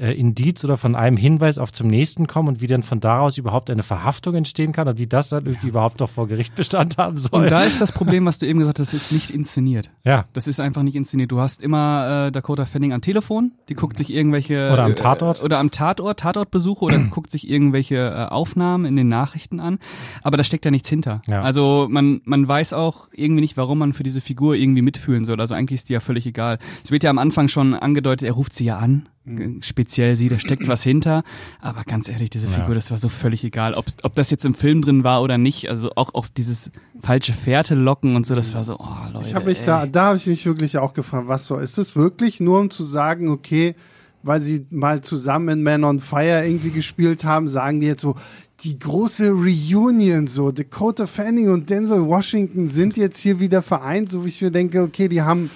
[0.00, 3.38] äh, Indiz oder von einem Hinweis auf zum nächsten kommen und wie dann von daraus
[3.38, 6.98] überhaupt eine Verhaftung entstehen kann und wie das dann irgendwie überhaupt noch vor Gericht Bestand
[6.98, 7.42] haben soll.
[7.44, 9.90] Und da ist das Problem, was du eben gesagt hast, das ist nicht inszeniert.
[10.04, 11.32] ja, Das ist einfach nicht inszeniert.
[11.32, 15.40] Du hast immer äh, Dakota Fanning am Telefon, die guckt sich irgendwelche Oder am Tatort.
[15.40, 19.78] äh, oder am Tatort, Tatortbesuche oder guckt sich irgendwelche äh, Aufnahmen in den Nachrichten an,
[20.22, 21.22] aber da steckt ja nichts hinter.
[21.28, 21.42] Ja.
[21.42, 25.40] Also man man weiß auch irgendwie nicht, warum man für diese Figur irgendwie mitfühlen soll.
[25.40, 26.58] Also eigentlich ist die ja völlig egal.
[26.84, 29.08] Es wird ja am Anfang schon angedeutet, er ruft sie ja an.
[29.24, 29.62] Mhm.
[29.62, 31.22] Speziell sie, da steckt was hinter.
[31.60, 32.52] Aber ganz ehrlich, diese Ja.
[32.52, 33.74] Figur, das war so völlig egal.
[33.74, 35.70] Ob's, ob das jetzt im Film drin war oder nicht.
[35.70, 39.28] Also auch auf dieses falsche Fährte locken und so, das war so, oh Leute.
[39.28, 39.66] Ich habe mich ey.
[39.66, 42.70] da, da habe ich mich wirklich auch gefragt, was so ist das wirklich nur um
[42.70, 43.74] zu sagen, okay,
[44.22, 48.16] weil sie mal zusammen in Man on Fire irgendwie gespielt haben, sagen die jetzt so
[48.60, 54.24] die große Reunion so Dakota Fanning und Denzel Washington sind jetzt hier wieder vereint, so
[54.24, 55.50] wie ich mir denke, okay, die haben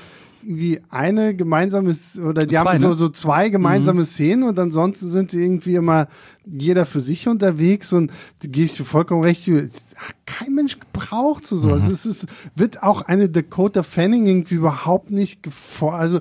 [0.49, 1.95] irgendwie eine gemeinsame
[2.27, 2.95] oder die Zwei, haben so ne?
[2.95, 6.09] so zwei gemeinsame Szenen und ansonsten sind sie irgendwie immer
[6.47, 11.59] jeder für sich unterwegs und gebe ich dir vollkommen recht, hat kein Mensch gebraucht so
[11.59, 11.87] sowas.
[11.89, 16.21] Es ist, wird auch eine Dakota Fanning irgendwie überhaupt nicht gefor also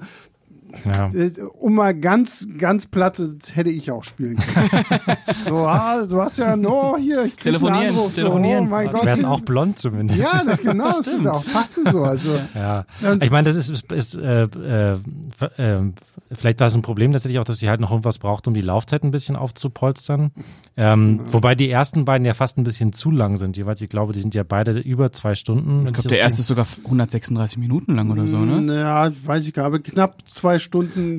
[0.85, 1.09] ja.
[1.13, 3.21] äh, um mal ganz, ganz platt,
[3.53, 4.85] hätte ich auch spielen können.
[5.47, 8.13] so, ah, du hast ja, no, hier, ich krieg einen Anruf.
[8.13, 8.65] telefonieren.
[8.65, 9.05] So, oh mein Du Gott.
[9.05, 10.21] wärst auch blond zumindest.
[10.21, 12.03] ja, das genau, das wird auch passen so.
[12.03, 12.85] Also, Ja,
[13.21, 14.97] ich meine, das ist, ist, ist äh, äh,
[15.57, 15.81] äh,
[16.31, 18.61] vielleicht war es ein Problem tatsächlich auch, dass sie halt noch irgendwas braucht, um die
[18.61, 20.31] Laufzeit ein bisschen aufzupolstern.
[20.75, 23.81] Ähm, Wobei die ersten beiden ja fast ein bisschen zu lang sind jeweils.
[23.81, 25.87] Ich glaube, die sind ja beide über zwei Stunden.
[25.87, 28.75] Ich glaube, der erste ist sogar 136 Minuten lang oder so, ne?
[28.79, 30.66] Ja, weiß ich gar nicht, aber knapp zwei Stunden.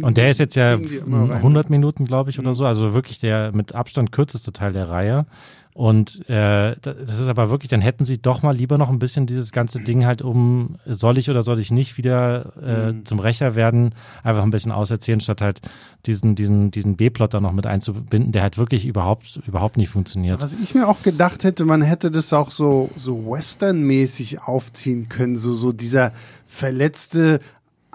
[0.05, 1.39] Und der ist jetzt ja kriegen die immer rein.
[1.39, 2.65] 100 Minuten, glaube ich, oder so.
[2.65, 5.27] Also wirklich der mit Abstand kürzeste Teil der Reihe.
[5.75, 9.27] Und äh, das ist aber wirklich, dann hätten sie doch mal lieber noch ein bisschen
[9.27, 13.05] dieses ganze Ding halt um, soll ich oder soll ich nicht wieder äh, Mhm.
[13.05, 15.61] zum Rächer werden, einfach ein bisschen auserzählen, statt halt
[16.07, 20.43] diesen, diesen, diesen B-Plot da noch mit einzubinden, der halt wirklich überhaupt, überhaupt nicht funktioniert.
[20.43, 25.37] Was ich mir auch gedacht hätte, man hätte das auch so, so Western-mäßig aufziehen können.
[25.37, 26.13] So, so dieser
[26.49, 27.39] verletzte,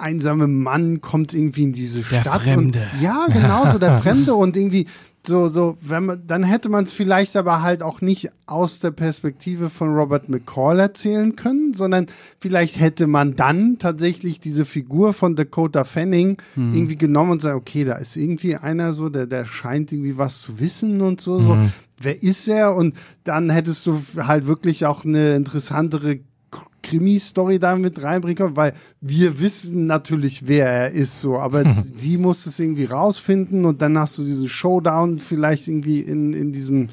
[0.03, 2.41] einsame Mann kommt irgendwie in diese Der Stadt.
[2.41, 2.87] Fremde.
[2.93, 4.87] Und, ja, genau, so der Fremde und irgendwie
[5.25, 8.91] so, so, wenn man, dann hätte man es vielleicht aber halt auch nicht aus der
[8.91, 12.07] Perspektive von Robert McCall erzählen können, sondern
[12.39, 17.85] vielleicht hätte man dann tatsächlich diese Figur von Dakota Fanning irgendwie genommen und sagt, okay,
[17.85, 21.57] da ist irgendwie einer so, der, der scheint irgendwie was zu wissen und so, so.
[22.01, 22.75] Wer ist er?
[22.75, 26.19] Und dann hättest du halt wirklich auch eine interessantere
[26.83, 31.63] Krimi-Story da mit reinbringen können, weil wir wissen natürlich, wer er ist, so, aber
[31.95, 36.51] sie muss es irgendwie rausfinden und dann hast du diesen Showdown vielleicht irgendwie in, in
[36.51, 36.89] diesem,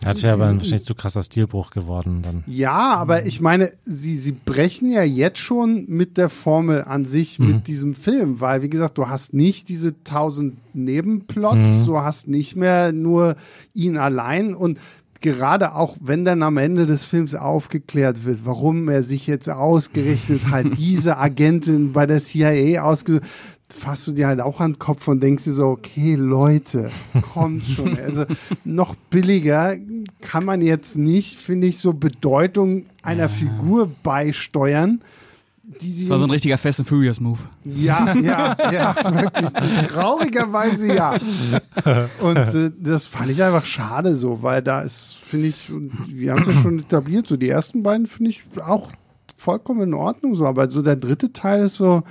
[0.00, 2.42] Das wäre aber wahrscheinlich zu krasser Stilbruch geworden dann.
[2.46, 7.38] ja, aber ich meine, sie, sie brechen ja jetzt schon mit der Formel an sich,
[7.38, 12.56] mit diesem Film, weil, wie gesagt, du hast nicht diese tausend Nebenplots, du hast nicht
[12.56, 13.36] mehr nur
[13.74, 14.80] ihn allein und
[15.22, 20.50] gerade auch, wenn dann am Ende des Films aufgeklärt wird, warum er sich jetzt ausgerechnet
[20.50, 23.22] halt diese Agentin bei der CIA ausgesucht
[23.72, 26.90] fasst du dir halt auch an den Kopf und denkst dir so, okay, Leute,
[27.32, 27.98] kommt schon.
[28.02, 28.24] Also
[28.64, 29.76] noch billiger
[30.20, 35.00] kann man jetzt nicht, finde ich, so Bedeutung einer Figur beisteuern,
[35.80, 37.40] die sie Das war so ein richtiger Fast and Furious Move.
[37.64, 39.86] ja, ja, ja, wirklich.
[39.88, 41.18] Traurigerweise ja.
[42.20, 45.70] Und äh, das fand ich einfach schade so, weil da ist, finde ich,
[46.08, 48.90] wir haben es ja schon etabliert, so die ersten beiden finde ich auch
[49.36, 52.02] vollkommen in Ordnung so, aber so der dritte Teil ist so,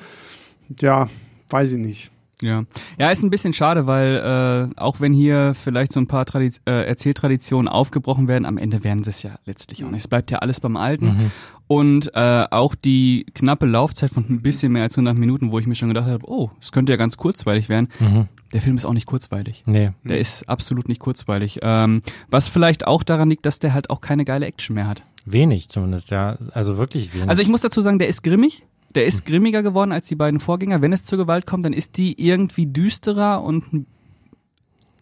[0.79, 1.09] ja,
[1.49, 2.11] weiß ich nicht.
[2.41, 2.63] Ja,
[2.97, 6.59] ja, ist ein bisschen schade, weil äh, auch wenn hier vielleicht so ein paar Tradiz
[6.65, 9.99] äh, Erzähltraditionen aufgebrochen werden, am Ende werden sie es ja letztlich auch nicht.
[9.99, 11.05] Es bleibt ja alles beim Alten.
[11.05, 11.31] Mhm.
[11.71, 15.67] Und äh, auch die knappe Laufzeit von ein bisschen mehr als 100 Minuten, wo ich
[15.67, 17.87] mir schon gedacht habe, oh, es könnte ja ganz kurzweilig werden.
[18.01, 18.27] Mhm.
[18.51, 19.63] Der Film ist auch nicht kurzweilig.
[19.65, 19.91] Nee.
[20.03, 21.59] Der ist absolut nicht kurzweilig.
[21.61, 25.03] Ähm, was vielleicht auch daran liegt, dass der halt auch keine geile Action mehr hat.
[25.23, 26.37] Wenig zumindest, ja.
[26.53, 27.29] Also wirklich wenig.
[27.29, 28.65] Also ich muss dazu sagen, der ist grimmig.
[28.93, 30.81] Der ist grimmiger geworden als die beiden Vorgänger.
[30.81, 33.85] Wenn es zur Gewalt kommt, dann ist die irgendwie düsterer und Sehr-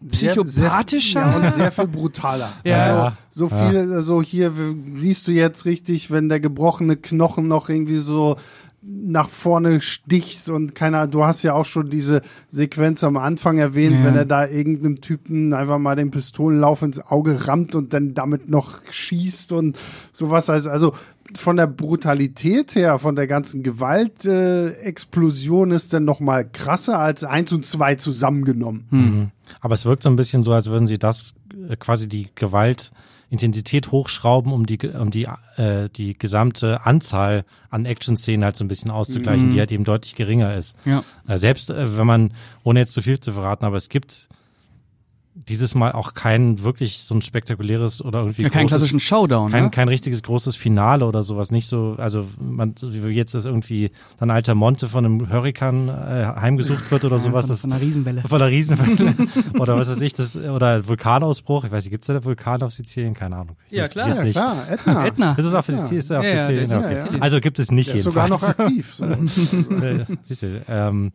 [0.08, 1.30] Psychopathischer?
[1.32, 2.48] Sehr, ja, und sehr viel brutaler.
[2.64, 3.16] Ja.
[3.30, 4.52] Also, so viel, also hier
[4.94, 8.36] siehst du jetzt richtig, wenn der gebrochene Knochen noch irgendwie so
[8.82, 13.96] nach vorne sticht und keiner, du hast ja auch schon diese Sequenz am Anfang erwähnt,
[13.96, 14.04] Ja.
[14.04, 18.48] wenn er da irgendeinem Typen einfach mal den Pistolenlauf ins Auge rammt und dann damit
[18.48, 19.78] noch schießt und
[20.12, 20.48] sowas.
[20.48, 20.94] Also, also
[21.36, 27.24] von der Brutalität her, von der ganzen Gewaltexplosion äh, ist dann noch mal krasser als
[27.24, 28.86] eins und zwei zusammengenommen.
[28.90, 29.30] Mhm.
[29.60, 31.34] Aber es wirkt so ein bisschen so, als würden sie das
[31.68, 38.44] äh, quasi die Gewaltintensität hochschrauben, um die, um die, äh, die gesamte Anzahl an Action-Szenen
[38.44, 39.50] halt so ein bisschen auszugleichen, Mhm.
[39.50, 40.76] die halt eben deutlich geringer ist.
[40.84, 41.02] ja.
[41.26, 42.32] Äh, selbst äh, wenn man,
[42.64, 44.28] ohne jetzt zu viel zu verraten, aber es gibt
[45.48, 49.50] dieses Mal auch kein wirklich so ein spektakuläres oder irgendwie ja keinen großes klassischen Showdown.
[49.50, 49.70] kein, ne?
[49.70, 51.50] kein richtiges großes Finale oder sowas.
[51.50, 55.92] Nicht so, also man, wie jetzt ist irgendwie dann alter Monte von einem Hurrikan äh,
[56.38, 57.46] heimgesucht wird oder sowas.
[57.46, 58.22] Von, Das, von einer Riesenwelle.
[58.26, 59.14] von der Riesenwelle
[59.58, 61.64] oder was weiß ich, das, oder Vulkanausbruch.
[61.64, 63.14] Ich weiß nicht, gibt es da einen Vulkan auf Sizilien?
[63.14, 63.56] Keine Ahnung.
[63.70, 64.08] Ja, Ich- klar.
[64.14, 64.34] Ja, nicht.
[64.34, 65.06] klar, Etna.
[65.10, 65.32] Etna.
[65.34, 65.74] Ist es auf Ja.
[65.74, 65.98] Sizilien?
[66.00, 66.64] Ist er auf Ja, ja, Sizilien?
[66.64, 67.18] ist auf Okay.
[67.20, 68.68] Also gibt es nicht Der ist sogar noch jedenfalls.
[68.68, 68.94] aktiv.
[68.96, 70.14] So.
[70.24, 71.12] Siehst du, ähm,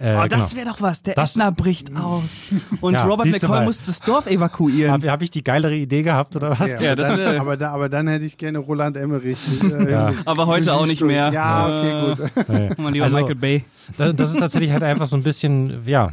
[0.00, 0.62] äh, Oh, das genau.
[0.64, 1.02] wäre doch was.
[1.02, 2.42] Der Das- Ätna bricht aus.
[2.80, 4.92] Und Ja, Robert McCoy muss das Dorf evakuieren.
[4.92, 6.80] Habe hab ich die geilere Idee gehabt oder was?
[6.80, 9.38] Ja, das dann, wär- aber, da, aber dann hätte ich gerne Roland Emmerich.
[9.62, 10.12] Äh, Ja.
[10.24, 11.30] Aber heute auch nicht mehr.
[11.32, 12.48] Ja, okay, gut.
[12.48, 12.70] Nee.
[12.78, 13.64] Mal lieber Also- Michael Bay.
[13.96, 16.10] Da- Das ist tatsächlich halt einfach so ein bisschen, ja,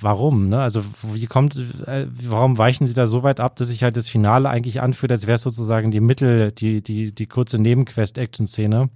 [0.00, 0.60] warum, ne?
[0.60, 0.82] Also
[1.14, 4.48] wie kommt, äh, warum weichen sie da so weit ab, dass sich halt das Finale
[4.50, 8.90] eigentlich anfühlt, als wäre es sozusagen die Mittel, die, die, die kurze Nebenquest-Action-Szene.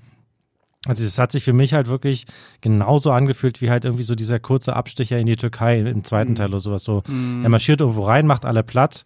[0.87, 2.27] Also es hat sich für mich halt wirklich
[2.61, 6.49] genauso angefühlt wie halt irgendwie so dieser kurze Abstecher in die Türkei im zweiten Teil
[6.49, 6.83] oder sowas.
[6.83, 9.05] So, er marschiert irgendwo rein, macht alle platt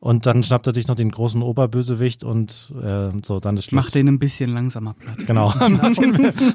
[0.00, 3.84] und dann schnappt er sich noch den großen Oberbösewicht und äh, so, dann ist Schluss.
[3.84, 5.24] Mach den ein bisschen langsamer platt.
[5.28, 5.54] Genau.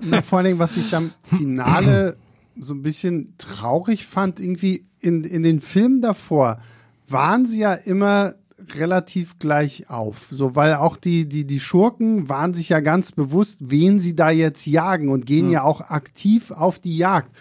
[0.04, 2.18] Na, vor allen Dingen, was ich am Finale
[2.60, 6.60] so ein bisschen traurig fand, irgendwie in, in den Filmen davor
[7.08, 8.36] waren sie ja immer
[8.76, 10.28] relativ gleich auf.
[10.32, 14.30] So, weil auch die, die, die Schurken waren sich ja ganz bewusst, wen sie da
[14.30, 17.32] jetzt jagen und gehen ja auch aktiv auf die Jagd.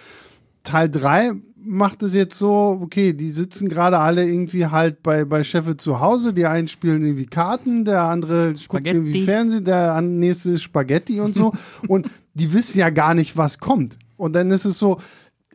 [0.62, 1.32] Teil 3
[1.66, 6.00] macht es jetzt so, okay, die sitzen gerade alle irgendwie halt bei, bei Cheffe zu
[6.00, 8.96] Hause, die einen spielen irgendwie Karten, der andere guckt Spaghetti.
[8.96, 11.52] irgendwie Fernsehen, der nächste ist Spaghetti und so.
[11.88, 13.98] und die wissen ja gar nicht, was kommt.
[14.16, 14.98] Und dann ist es so,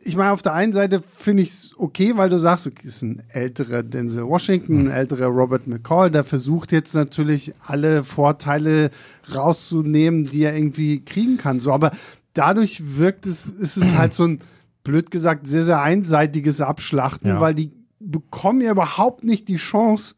[0.04, 3.02] ich meine, auf der einen Seite finde ich es okay, weil du sagst, okay, ist
[3.02, 8.90] ein älterer Denzel Washington, ein älterer Robert McCall, der versucht jetzt natürlich alle Vorteile
[9.34, 11.60] rauszunehmen, die er irgendwie kriegen kann.
[11.60, 11.92] So, aber
[12.34, 14.38] dadurch wirkt es, ist es halt so ein,
[14.84, 17.40] blöd gesagt, sehr, sehr einseitiges Abschlachten, Ja.
[17.40, 20.14] weil die bekommen ja überhaupt nicht die Chance,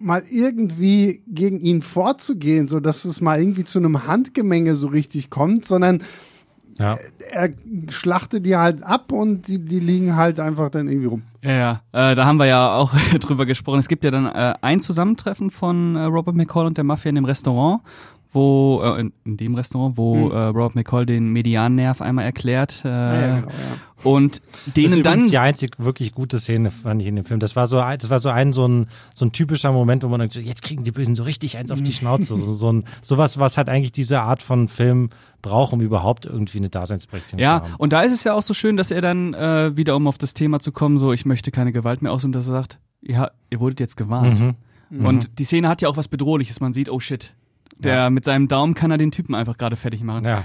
[0.00, 5.30] mal irgendwie gegen ihn vorzugehen, so dass es mal irgendwie zu einem Handgemenge so richtig
[5.30, 6.02] kommt, sondern
[6.78, 6.98] Ja.
[7.30, 7.50] er
[7.90, 11.22] schlachtet die halt ab und die, die liegen halt einfach dann irgendwie rum.
[11.42, 12.10] Ja, ja.
[12.10, 13.78] Äh, da haben wir ja auch drüber gesprochen.
[13.78, 17.16] Es gibt ja dann äh, ein Zusammentreffen von äh, Robert McCall und der Mafia in
[17.16, 17.82] dem Restaurant,
[18.32, 20.32] wo, äh, in, in dem Restaurant, wo Hm.
[20.32, 22.82] äh, Robert McCall den Mediannerv einmal erklärt.
[22.84, 23.54] Äh, Ah, ja, genau, ja.
[24.04, 25.28] Und Das denen ist dann.
[25.28, 27.38] die einzig wirklich gute Szene, fand ich in dem Film.
[27.38, 30.08] Das war so, ein- das war so ein, so ein, so ein typischer Moment, wo
[30.08, 32.34] man denkt, jetzt kriegen die Bösen so richtig eins auf die Schnauze.
[32.34, 36.58] So, so ein, sowas, was halt eigentlich diese Art von Film braucht, um überhaupt irgendwie
[36.58, 37.74] eine Daseinsberechtigung Ja, zu haben.
[37.78, 40.18] und da ist es ja auch so schön, dass er dann äh, wieder, um auf
[40.18, 43.30] das Thema zu kommen, so ich möchte keine Gewalt mehr ausüben, dass er sagt, ja,
[43.50, 44.40] ihr wurdet jetzt gewarnt.
[44.90, 45.06] Mhm.
[45.06, 46.60] Und die Szene hat ja auch was Bedrohliches.
[46.60, 47.34] Man sieht, oh shit,
[47.78, 48.10] der Ja.
[48.10, 50.24] mit seinem Daumen kann er den Typen einfach gerade fertig machen.
[50.24, 50.44] Ja,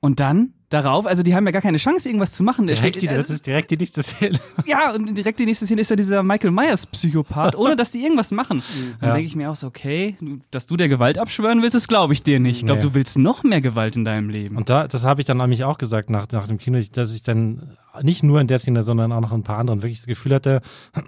[0.00, 2.66] Und dann darauf, also die haben ja gar keine Chance, irgendwas zu machen.
[2.66, 4.38] Direkt die, steht- das ist direkt die nächste Szene.
[4.66, 8.02] ja, und direkt die nächste Szene ist ja dieser Michael Myers Psychopath, ohne dass die
[8.02, 8.62] irgendwas machen.
[9.00, 9.14] Dann Ja.
[9.14, 10.16] denke ich mir auch so, okay,
[10.50, 12.58] dass du der Gewalt abschwören willst, das glaube ich dir nicht.
[12.58, 12.88] Ich glaube, Nee.
[12.88, 14.56] du willst noch mehr Gewalt in deinem Leben.
[14.56, 17.22] Und da, das habe ich dann nämlich auch gesagt nach, nach dem Kino, dass ich
[17.22, 20.06] dann nicht nur in der Szene, sondern auch noch in ein paar anderen wirklich das
[20.06, 20.60] Gefühl hatte,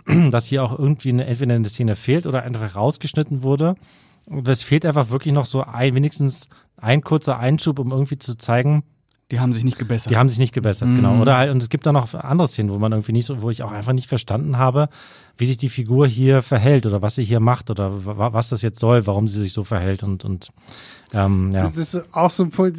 [0.30, 3.74] dass hier auch irgendwie eine, entweder eine Szene fehlt oder einfach rausgeschnitten wurde.
[4.28, 8.36] Und es fehlt einfach wirklich noch so ein, wenigstens ein kurzer Einschub, um irgendwie zu
[8.36, 8.82] zeigen,
[9.30, 10.10] Die haben sich nicht gebessert.
[10.10, 10.96] Die haben sich nicht gebessert, Mhm.
[10.96, 11.20] genau.
[11.20, 13.50] Oder halt, und es gibt da noch andere Szenen, wo man irgendwie nicht so, wo
[13.50, 14.88] ich auch einfach nicht verstanden habe,
[15.36, 18.62] wie sich die Figur hier verhält oder was sie hier macht oder wa- was das
[18.62, 20.48] jetzt soll, warum sie sich so verhält und, und
[21.12, 21.62] ähm, ja.
[21.62, 22.78] Das ist auch so ein Punkt,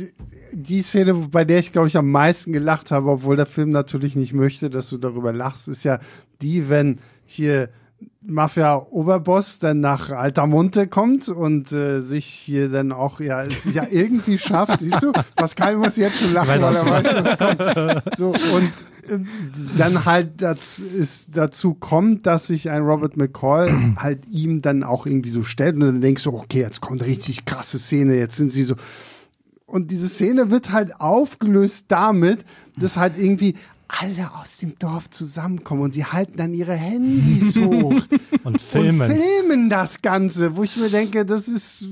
[0.52, 4.16] die Szene, bei der ich, glaube ich, am meisten gelacht habe, obwohl der Film natürlich
[4.16, 6.00] nicht möchte, dass du darüber lachst, ist ja
[6.42, 7.70] die, wenn hier
[8.22, 14.38] Mafia-Oberboss dann nach Altamonte kommt und äh, sich hier dann auch, ja, es ja irgendwie
[14.38, 15.12] schafft, siehst du?
[15.36, 18.18] Pascal muss jetzt schon lachen, weil er weiß, was kommt.
[18.18, 18.74] So, und
[19.10, 19.20] äh,
[19.78, 25.06] dann halt dazu, ist, dazu kommt, dass sich ein Robert McCall halt ihm dann auch
[25.06, 28.36] irgendwie so stellt und dann denkst du, okay, jetzt kommt eine richtig krasse Szene, jetzt
[28.36, 28.76] sind sie so,
[29.66, 32.40] und diese Szene wird halt aufgelöst damit,
[32.76, 33.56] dass halt irgendwie
[33.92, 37.96] alle aus dem Dorf zusammenkommen und sie halten dann ihre Handys hoch
[38.44, 39.10] Und filmen.
[39.12, 41.88] und filmen das Ganze, wo ich mir denke, das ist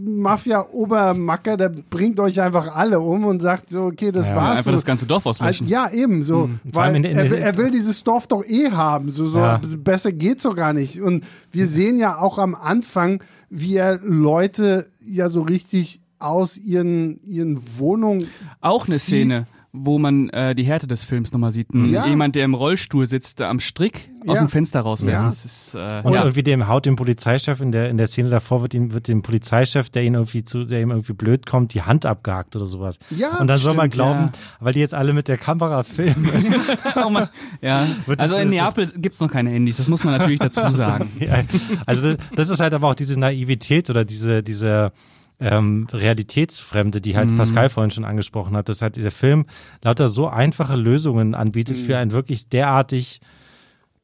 [0.62, 4.58] Mafia-Obermacker, der bringt euch einfach alle um und sagt so, okay, das Ja, war's.
[4.60, 4.76] Einfach so.
[4.78, 5.68] das ganze Dorf Also, auslöschen.
[5.68, 6.44] ja, eben so.
[6.44, 9.12] Allem Weil der- er, er will dieses Dorf doch eh haben.
[9.12, 9.60] So, so Ja.
[9.78, 11.02] besser geht's doch gar nicht.
[11.02, 17.20] Und wir sehen ja auch am Anfang, wie er Leute ja so richtig aus ihren,
[17.24, 18.28] ihren Wohnungen.
[18.62, 19.48] Auch eine sie- Szene,
[19.86, 21.74] wo man äh, die Härte des Films nochmal sieht.
[21.74, 22.06] Ein, Ja.
[22.08, 24.46] Jemand, der im Rollstuhl sitzt, am Strick aus Ja.
[24.46, 25.22] dem Fenster rauswerfen.
[25.24, 25.26] Ja.
[25.28, 26.22] Das ist, äh, Und ja.
[26.22, 29.22] irgendwie dem haut dem Polizeichef in der in der Szene davor wird ihm wird dem
[29.22, 33.00] Polizeichef, der ihn irgendwie zu der ihm irgendwie blöd kommt, die Hand abgehakt oder sowas.
[33.10, 34.32] Ja, und dann soll man stimmt, glauben, ja.
[34.60, 36.30] weil die jetzt alle mit der Kamera filmen.
[37.06, 37.30] oh Mann.
[37.62, 37.86] ja.
[38.06, 40.40] Wird Also das- in ist das- Neapel gibt's noch keine Handys, das muss man natürlich
[40.40, 41.12] dazu sagen.
[41.20, 41.44] ja,
[41.86, 44.92] also das, das ist halt aber auch diese Naivität oder diese diese
[45.40, 49.46] ähm, Realitätsfremde, die halt Pascal vorhin schon angesprochen hat, dass halt der Film
[49.84, 53.22] lauter so einfache Lösungen anbietet für ein wirklich derartig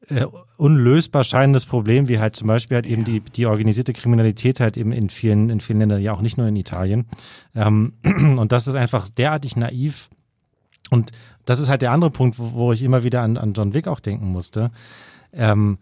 [0.08, 0.26] äh,
[0.56, 4.92] unlösbar scheinendes Problem, wie halt zum Beispiel halt eben die, die organisierte Kriminalität halt eben
[4.92, 7.06] in vielen, in vielen Ländern, ja auch nicht nur in Italien.
[7.54, 10.08] Ähm, und das ist einfach derartig naiv.
[10.90, 11.10] Und
[11.46, 13.88] das ist halt der andere Punkt, wo, wo ich immer wieder an, an John Wick
[13.88, 14.70] auch denken musste.
[15.32, 15.78] Ähm,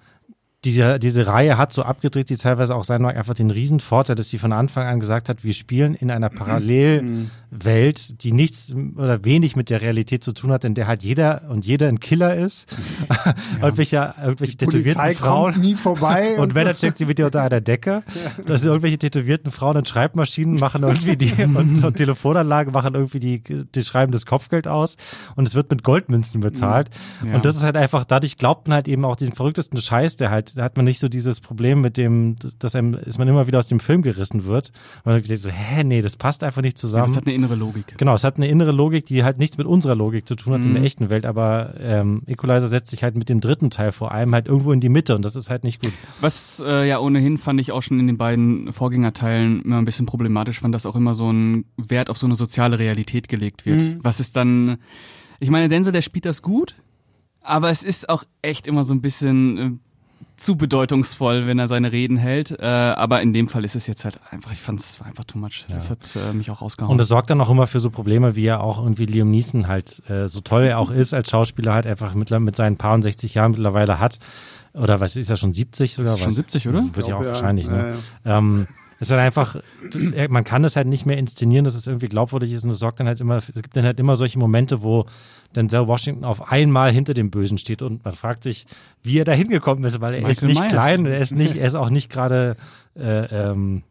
[0.64, 4.14] diese, diese Reihe hat so abgedreht, sie teilweise auch sein mag, einfach den riesen Vorteil,
[4.14, 9.24] dass sie von Anfang an gesagt hat, wir spielen in einer Parallelwelt, die nichts oder
[9.24, 12.36] wenig mit der Realität zu tun hat, in der halt jeder und jeder ein Killer
[12.36, 12.72] ist.
[13.60, 15.60] irgendwelche, irgendwelche tätowierten Polizei Frauen.
[15.60, 16.38] nie vorbei.
[16.38, 16.68] Und wenn, so.
[16.68, 18.04] dann steckt sie mit dir unter einer Decke.
[18.46, 23.20] Das sind irgendwelche tätowierten Frauen und Schreibmaschinen machen irgendwie die und, und Telefonanlagen machen irgendwie
[23.20, 24.96] die, die schreiben das Kopfgeld aus
[25.36, 26.90] und es wird mit Goldmünzen bezahlt.
[27.26, 27.34] Ja.
[27.34, 30.30] Und das ist halt einfach, dadurch glaubt man halt eben auch den verrücktesten Scheiß, der
[30.30, 33.46] halt, da hat man nicht so dieses Problem mit dem, dass einem, ist man immer
[33.46, 34.70] wieder aus dem Film gerissen wird.
[35.05, 37.07] Und man denkt so, hä, nee, das passt einfach nicht zusammen.
[37.09, 37.94] Das hat eine innere Logik.
[37.98, 40.62] Genau, es hat eine innere Logik, die halt nichts mit unserer Logik zu tun hat
[40.64, 40.74] in Mhm.
[40.74, 44.34] der echten Welt, aber ähm, Equalizer setzt sich halt mit dem dritten Teil vor allem
[44.34, 45.92] halt irgendwo in die Mitte und das ist halt nicht gut.
[46.20, 50.07] Was äh, ja ohnehin fand ich auch schon in den beiden Vorgängerteilen immer ein bisschen
[50.07, 53.80] problematisch fand, dass auch immer so ein Wert auf so eine soziale Realität gelegt wird.
[53.82, 53.98] Mhm.
[54.03, 54.78] Was ist dann,
[55.40, 56.74] ich meine, Denzel, der spielt das gut,
[57.40, 59.70] aber es ist auch echt immer so ein bisschen äh,
[60.37, 62.51] zu bedeutungsvoll, wenn er seine Reden hält.
[62.59, 65.39] Äh, aber in dem Fall ist es jetzt halt einfach, ich fand es einfach too
[65.39, 65.64] much.
[65.68, 66.91] Das hat äh, mich auch rausgehauen.
[66.91, 69.68] Und das sorgt dann auch immer für so Probleme, wie ja auch irgendwie Liam Neeson
[69.68, 72.95] halt, äh, so toll er auch ist als Schauspieler, halt einfach mit, mit seinen paar
[72.95, 74.18] und 60 Jahren mittlerweile hat.
[74.75, 76.14] Oder was ist er schon 70 sogar?
[76.14, 76.83] Ist schon Weiß- 70, oder?
[76.93, 77.29] Wird ja auch ja.
[77.29, 77.95] wahrscheinlich, ne?
[78.25, 78.39] Ja,
[79.03, 79.57] Ähm, ist halt einfach,
[79.90, 82.78] du- man kann es halt nicht mehr inszenieren, dass es irgendwie glaubwürdig ist und es
[82.78, 85.07] sorgt dann halt immer, es gibt dann halt immer solche Momente, wo
[85.55, 88.64] Denzel Washington auf einmal hinter dem Bösen steht und man fragt sich,
[89.03, 90.70] wie er da hingekommen ist, weil er ist Michael nicht Myers.
[90.72, 92.57] klein, er ist nicht, er ist auch nicht gerade
[92.96, 93.82] äh, ähm,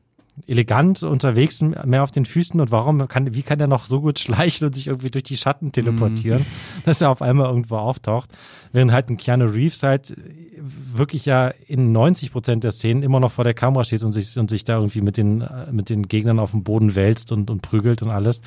[0.47, 4.17] elegant unterwegs mehr auf den Füßen und warum kann, wie kann er noch so gut
[4.17, 6.45] schleichen und sich irgendwie durch die Schatten teleportieren,
[6.85, 8.29] dass er auf einmal irgendwo auftaucht,
[8.71, 10.15] während halt ein Keanu Reeves halt
[10.61, 14.37] wirklich ja in 90 Prozent der Szenen immer noch vor der Kamera steht und sich,
[14.37, 17.49] und sich da irgendwie mit den, äh, mit den Gegnern auf dem Boden wälzt und,
[17.49, 18.41] und prügelt und alles.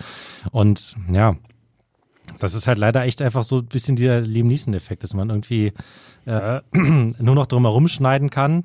[0.50, 1.36] Und ja,
[2.38, 5.72] das ist halt leider echt einfach so ein bisschen dieser Liam Neeson-Effekt, dass man irgendwie
[6.26, 8.64] äh, nur noch drum herum schneiden kann.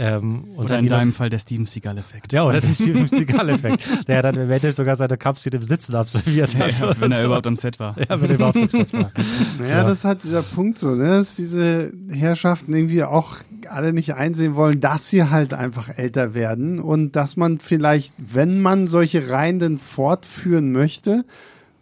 [0.00, 2.32] Ähm, und Oder dann in deinem Fall der Steven Seagal-Effekt.
[2.32, 6.60] ja, oder der Steven Seagal-Effekt, der dann eventuell sogar seine Kampfszene im Sitzen absolviert Ja,
[6.66, 6.78] hat.
[6.78, 7.24] ja, wenn er so.
[7.24, 7.96] überhaupt am Set war.
[7.98, 9.10] Ja, wenn er überhaupt am Set war.
[9.58, 9.84] Naja, Ja.
[9.84, 11.08] das hat dieser Punkt so, ne?
[11.08, 13.36] dass diese Herrschaften irgendwie auch
[13.68, 18.60] alle nicht einsehen wollen, dass sie halt einfach älter werden und dass man vielleicht, wenn
[18.60, 21.24] man solche Reihen denn fortführen möchte,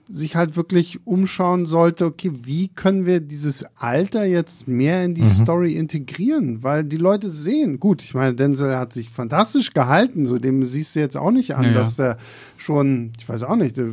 [0.09, 5.23] sich halt wirklich umschauen sollte, okay, wie können wir dieses Alter jetzt mehr in die
[5.23, 5.27] Mhm.
[5.43, 6.63] Story integrieren?
[6.63, 10.95] Weil die Leute sehen, gut, ich meine, Denzel hat sich fantastisch gehalten, so dem siehst
[10.95, 11.75] du jetzt auch nicht an, Ja, ja.
[11.79, 12.19] dass der
[12.57, 13.87] schon, ich weiß auch nicht, der,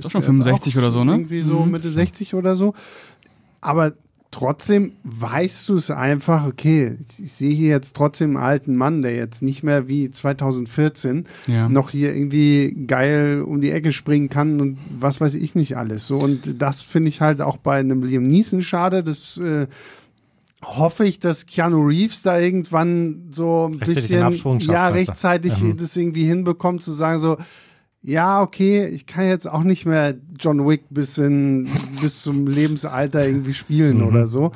[0.00, 1.12] Doch schon 65 oder so, ne?
[1.14, 1.72] Irgendwie so Mhm.
[1.72, 2.74] Mitte 60 oder so.
[3.60, 3.92] Aber
[4.32, 9.14] trotzdem weißt du es einfach, okay, ich, sehe hier jetzt trotzdem einen alten Mann, der
[9.16, 11.68] jetzt nicht mehr wie 2014 Ja.
[11.68, 16.06] noch hier irgendwie geil um die Ecke springen kann und was weiß ich nicht alles.
[16.06, 19.02] So und das finde ich halt auch bei einem Liam Neeson schade.
[19.02, 19.66] Das äh,
[20.62, 25.76] hoffe ich, dass Keanu Reeves da irgendwann so ein bisschen ja rechtzeitig Mhm.
[25.76, 27.36] das irgendwie hinbekommt zu sagen so
[28.02, 31.68] ja, okay, ich kann jetzt auch nicht mehr John Wick bis in
[32.00, 34.06] bis zum Lebensalter irgendwie spielen Mhm.
[34.06, 34.52] oder so.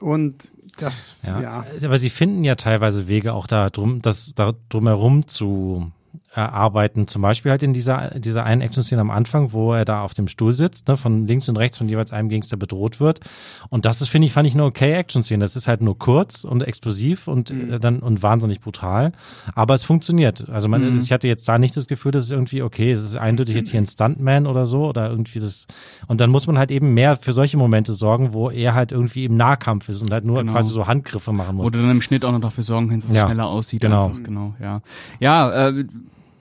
[0.00, 1.40] Und das Ja.
[1.40, 1.64] ja.
[1.84, 5.90] Aber sie finden ja teilweise Wege auch da drum, das da drumherum zu
[6.38, 7.06] erarbeiten.
[7.06, 10.28] Zum Beispiel halt in dieser, dieser einen Action-Szene am Anfang, wo er da auf dem
[10.28, 13.20] Stuhl sitzt, ne, von links und rechts von jeweils einem Gangster bedroht wird.
[13.68, 15.44] Und das ist, finde ich, fand ich eine okay Action-Szene.
[15.44, 19.12] Das ist halt nur kurz und explosiv und äh, dann und wahnsinnig brutal.
[19.54, 20.48] Aber es funktioniert.
[20.48, 23.16] Also man, ich hatte jetzt da nicht das Gefühl, dass es irgendwie, okay, es ist
[23.16, 25.66] eindeutig jetzt hier ein Stuntman oder so oder irgendwie das.
[26.06, 29.24] Und dann muss man halt eben mehr für solche Momente sorgen, wo er halt irgendwie
[29.24, 30.52] im Nahkampf ist und halt nur Genau.
[30.52, 31.70] quasi so Handgriffe machen muss.
[31.70, 33.80] Du dann im Schnitt auch noch dafür sorgen kannst, dass Ja, es schneller aussieht.
[33.80, 34.06] genau.
[34.06, 34.22] Einfach.
[34.22, 34.80] Genau, ja.
[35.18, 35.84] Ja, äh,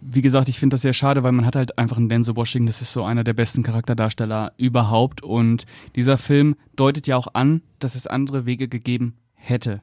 [0.02, 2.68] wie gesagt, ich finde das sehr schade, weil man hat halt einfach einen Denzel Washington,
[2.68, 7.62] das ist so einer der besten Charakterdarsteller überhaupt und dieser Film deutet ja auch an,
[7.80, 9.82] dass es andere Wege gegeben hätte.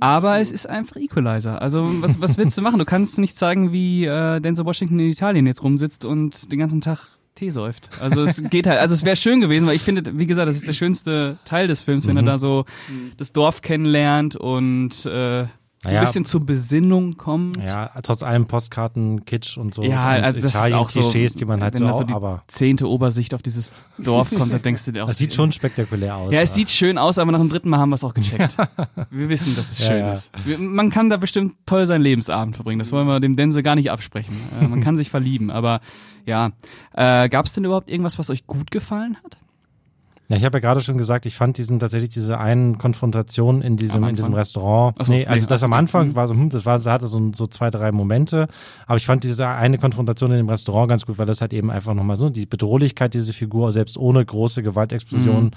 [0.00, 1.60] Aber es ist einfach Equalizer.
[1.60, 2.78] Also was, was willst du machen?
[2.78, 6.80] Du kannst nicht zeigen, wie äh, Denzel Washington in Italien jetzt rumsitzt und den ganzen
[6.80, 7.90] Tag Tee säuft.
[8.00, 10.56] Also es geht halt, also es wäre schön gewesen, weil ich finde, wie gesagt, das
[10.56, 12.64] ist der schönste Teil des Films, wenn er da so
[13.16, 15.46] das Dorf kennenlernt und äh,
[15.88, 16.00] Naja.
[16.00, 17.56] ein bisschen zur Besinnung kommt.
[17.66, 19.82] Ja, trotz allem Postkarten, Kitsch und so.
[19.82, 22.04] Ja, und also das ist auch so, Klischees, die man halt so da so auch,
[22.04, 25.06] die aber zehnte Obersicht auf dieses Dorf kommt, da denkst du dir auch.
[25.08, 26.32] das sieht schon spektakulär aus.
[26.32, 28.56] Ja, es sieht schön aus, aber nach dem dritten Mal haben wir es auch gecheckt.
[29.10, 30.12] wir wissen, dass es Ja, schön ja.
[30.12, 30.32] ist.
[30.44, 32.78] Wir, man kann da bestimmt toll seinen Lebensabend verbringen.
[32.78, 34.34] Das wollen wir dem Dense gar nicht absprechen.
[34.60, 35.80] Äh, man kann sich verlieben, aber
[36.26, 36.52] ja.
[36.94, 39.38] Äh, Gab es denn überhaupt irgendwas, was euch gut gefallen hat?
[40.28, 43.76] Ja, ich habe ja gerade schon gesagt, ich fand diesen tatsächlich diese einen Konfrontation in
[43.76, 44.34] diesem in diesem?
[44.34, 44.94] Restaurant.
[45.02, 46.16] So, nee, also nee, das am Anfang mhm.
[46.16, 48.46] war so, hm, das war, hatte so, so zwei, drei Momente.
[48.86, 51.70] Aber ich fand diese eine Konfrontation in dem Restaurant ganz gut, weil das halt eben
[51.70, 55.50] einfach nochmal so die Bedrohlichkeit dieser Figur, selbst ohne große Gewaltexplosionen, Mhm.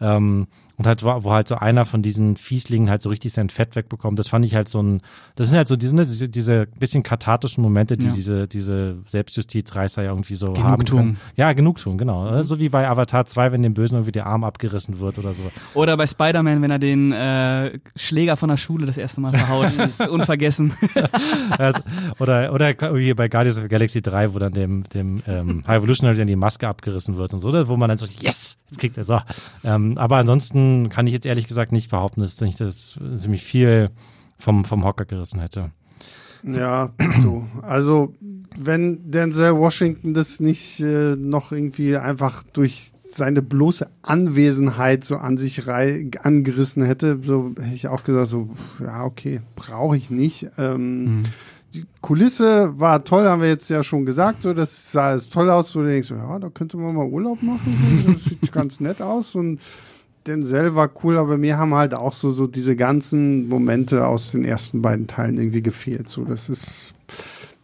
[0.00, 0.46] ähm,
[0.76, 4.18] und halt, wo halt so einer von diesen Fieslingen halt so richtig sein Fett wegbekommt.
[4.18, 5.02] Das fand ich halt so ein,
[5.36, 8.12] das sind halt so diese, diese, diese bisschen kathartischen Momente, die Ja.
[8.12, 11.00] diese, diese Selbstjustizreißer ja irgendwie so haben Genugtuung.
[11.00, 11.16] können.
[11.36, 12.42] Ja, Genugtuung, genau.
[12.42, 15.42] So wie bei Avatar 2, wenn dem Bösen irgendwie der Arm abgerissen wird oder so.
[15.74, 19.64] Oder bei Spider-Man, wenn er den äh, Schläger von der Schule das erste Mal verhaut.
[19.64, 20.72] Das ist unvergessen.
[21.58, 21.80] Also,
[22.18, 25.78] oder, oder wie bei Guardians of the Galaxy 3, wo dann dem, dem ähm, High
[25.78, 27.68] Evolutionary dann die Maske abgerissen wird und so, oder?
[27.68, 29.20] wo man dann so, yes, jetzt kriegt er so.
[29.62, 33.90] Ähm, aber ansonsten kann ich jetzt ehrlich gesagt nicht behaupten, dass ich das ziemlich viel
[34.36, 35.70] vom, vom Hocker gerissen hätte.
[36.42, 36.92] Ja,
[37.22, 37.46] so.
[37.62, 38.12] Also,
[38.58, 45.38] wenn Denzel Washington das nicht äh, noch irgendwie einfach durch seine bloße Anwesenheit so an
[45.38, 48.50] sich angerissen hätte, so hätte ich auch gesagt, so,
[48.82, 50.48] ja, okay, brauche ich nicht.
[50.58, 51.22] Ähm,
[51.74, 55.50] Die Kulisse war toll, haben wir jetzt ja schon gesagt, so, das sah es toll
[55.50, 58.80] aus, wo du denkst, ja, da könnte man mal Urlaub machen, so, das sieht ganz
[58.80, 59.60] nett aus und
[60.26, 64.44] Denzel war cool, aber mir haben halt auch so, so diese ganzen Momente aus den
[64.44, 66.08] ersten beiden Teilen irgendwie gefehlt.
[66.08, 66.94] So, das ist.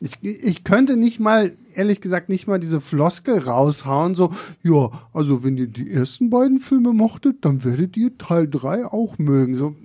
[0.02, 4.30] Ich, ich könnte nicht mal, ehrlich gesagt, nicht mal diese Floskel raushauen, so,
[4.62, 9.18] ja, also wenn ihr die ersten beiden Filme mochtet, dann werdet ihr Teil 3 auch
[9.18, 9.54] mögen.
[9.54, 9.76] So,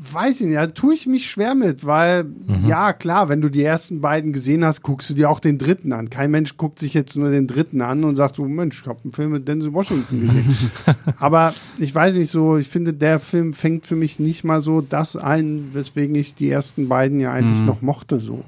[0.00, 2.26] weiß ich nicht, da tue ich mich schwer mit, weil,
[2.66, 5.92] ja, klar, wenn du die ersten beiden gesehen hast, guckst du dir auch den dritten
[5.92, 6.08] an.
[6.08, 9.00] Kein Mensch guckt sich jetzt nur den dritten an und sagt so, Mensch, ich habe
[9.02, 10.56] einen Film mit Denzel Washington gesehen.
[11.18, 14.80] Aber ich weiß nicht so, ich finde, der Film fängt für mich nicht mal so
[14.80, 18.44] das ein, weswegen ich die ersten beiden ja eigentlich noch mochte, so.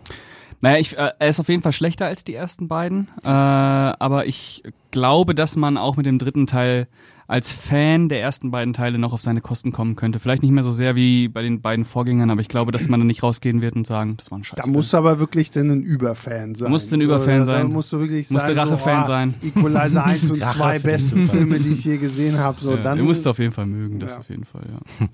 [0.60, 4.26] Naja, ich, äh, er ist auf jeden Fall schlechter als die ersten beiden, äh, aber
[4.26, 6.86] ich glaube, dass man auch mit dem dritten Teil
[7.30, 10.18] als Fan der ersten beiden Teile noch auf seine Kosten kommen könnte.
[10.18, 12.98] Vielleicht nicht mehr so sehr wie bei den beiden Vorgängern, aber ich glaube, dass man
[12.98, 14.58] dann nicht rausgehen wird und sagen, das war ein Scheiß.
[14.60, 16.70] Da musst du aber wirklich dann ein Überfan sein.
[16.72, 17.68] musst du ein Überfan da, sein.
[17.68, 19.34] Da musst du wirklich Musst du sagen, Rachefan so, ah, sein.
[19.44, 21.28] Equalizer 1 und Rache 2 für den besten.
[21.28, 22.60] Filme, die ich je gesehen habe.
[22.60, 24.18] So, ja, dann ihr müsst auf jeden Fall mögen, das Ja.
[24.20, 25.08] auf jeden Fall, ja.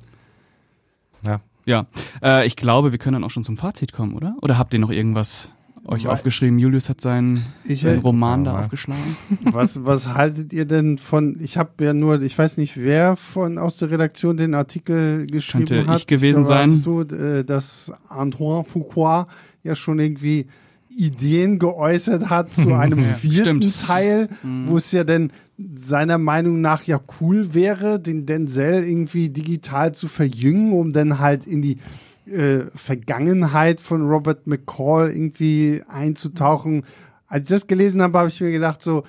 [1.27, 1.41] Ja.
[1.67, 1.87] Ja,
[2.23, 4.37] äh, ich glaube, wir können dann auch schon zum Fazit kommen, oder?
[4.41, 5.51] Oder habt ihr noch irgendwas
[5.89, 6.59] euch Weil- aufgeschrieben?
[6.59, 8.61] Julius hat seinen, Ich, seinen äh, Roman da Ja.
[8.61, 9.17] aufgeschlagen.
[9.45, 13.59] was, was haltet ihr denn von, ich habe ja nur, ich weiß nicht, wer von
[13.59, 15.99] aus der Redaktion den Artikel geschrieben könnte hat.
[16.01, 16.83] ich gewesen Da warst sein.
[16.83, 19.27] Du, äh, dass Antoine Foucault
[19.63, 20.47] ja schon irgendwie
[20.89, 23.67] Ideen geäußert hat zu einem Ja, vierten stimmt.
[23.67, 23.87] Mhm.
[23.87, 24.29] Teil,
[24.67, 25.31] wo es ja denn
[25.75, 31.47] seiner Meinung nach ja cool wäre, den Denzel irgendwie digital zu verjüngen, um dann halt
[31.47, 31.79] in die
[32.27, 36.85] äh, Vergangenheit von Robert McCall irgendwie einzutauchen.
[37.27, 39.05] Als ich das gelesen habe, habe ich mir gedacht, so,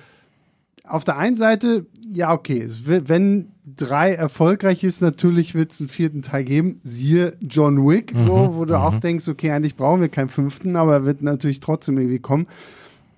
[0.84, 5.80] auf der einen Seite, ja, okay, es wird, wenn drei erfolgreich ist, natürlich wird es
[5.80, 6.80] einen vierten Teil geben.
[6.82, 10.94] Siehe John Wick, so, wo du auch denkst, okay, eigentlich brauchen wir keinen fünften, aber
[10.94, 12.46] er wird natürlich trotzdem irgendwie kommen.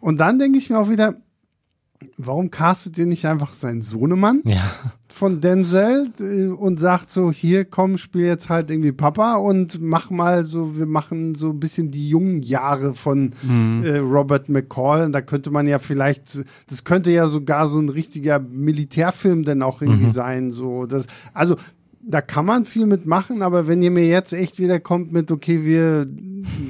[0.01, 1.15] Und dann denke ich mir auch wieder,
[2.17, 4.63] warum castet ihr nicht einfach seinen Sohnemann Ja.
[5.09, 10.11] von Denzel äh, und sagt so, hier komm, spiel jetzt halt irgendwie Papa und mach
[10.11, 13.33] mal so, wir machen so ein bisschen die jungen Jahre von
[13.85, 15.05] äh, Robert McCall.
[15.07, 19.63] Und da könnte man ja vielleicht, das könnte ja sogar so ein richtiger Militärfilm dann
[19.63, 20.53] auch irgendwie sein.
[20.53, 21.57] So, das, also
[22.03, 25.65] da kann man viel mitmachen, aber wenn ihr mir jetzt echt wieder kommt mit, okay,
[25.67, 26.07] wir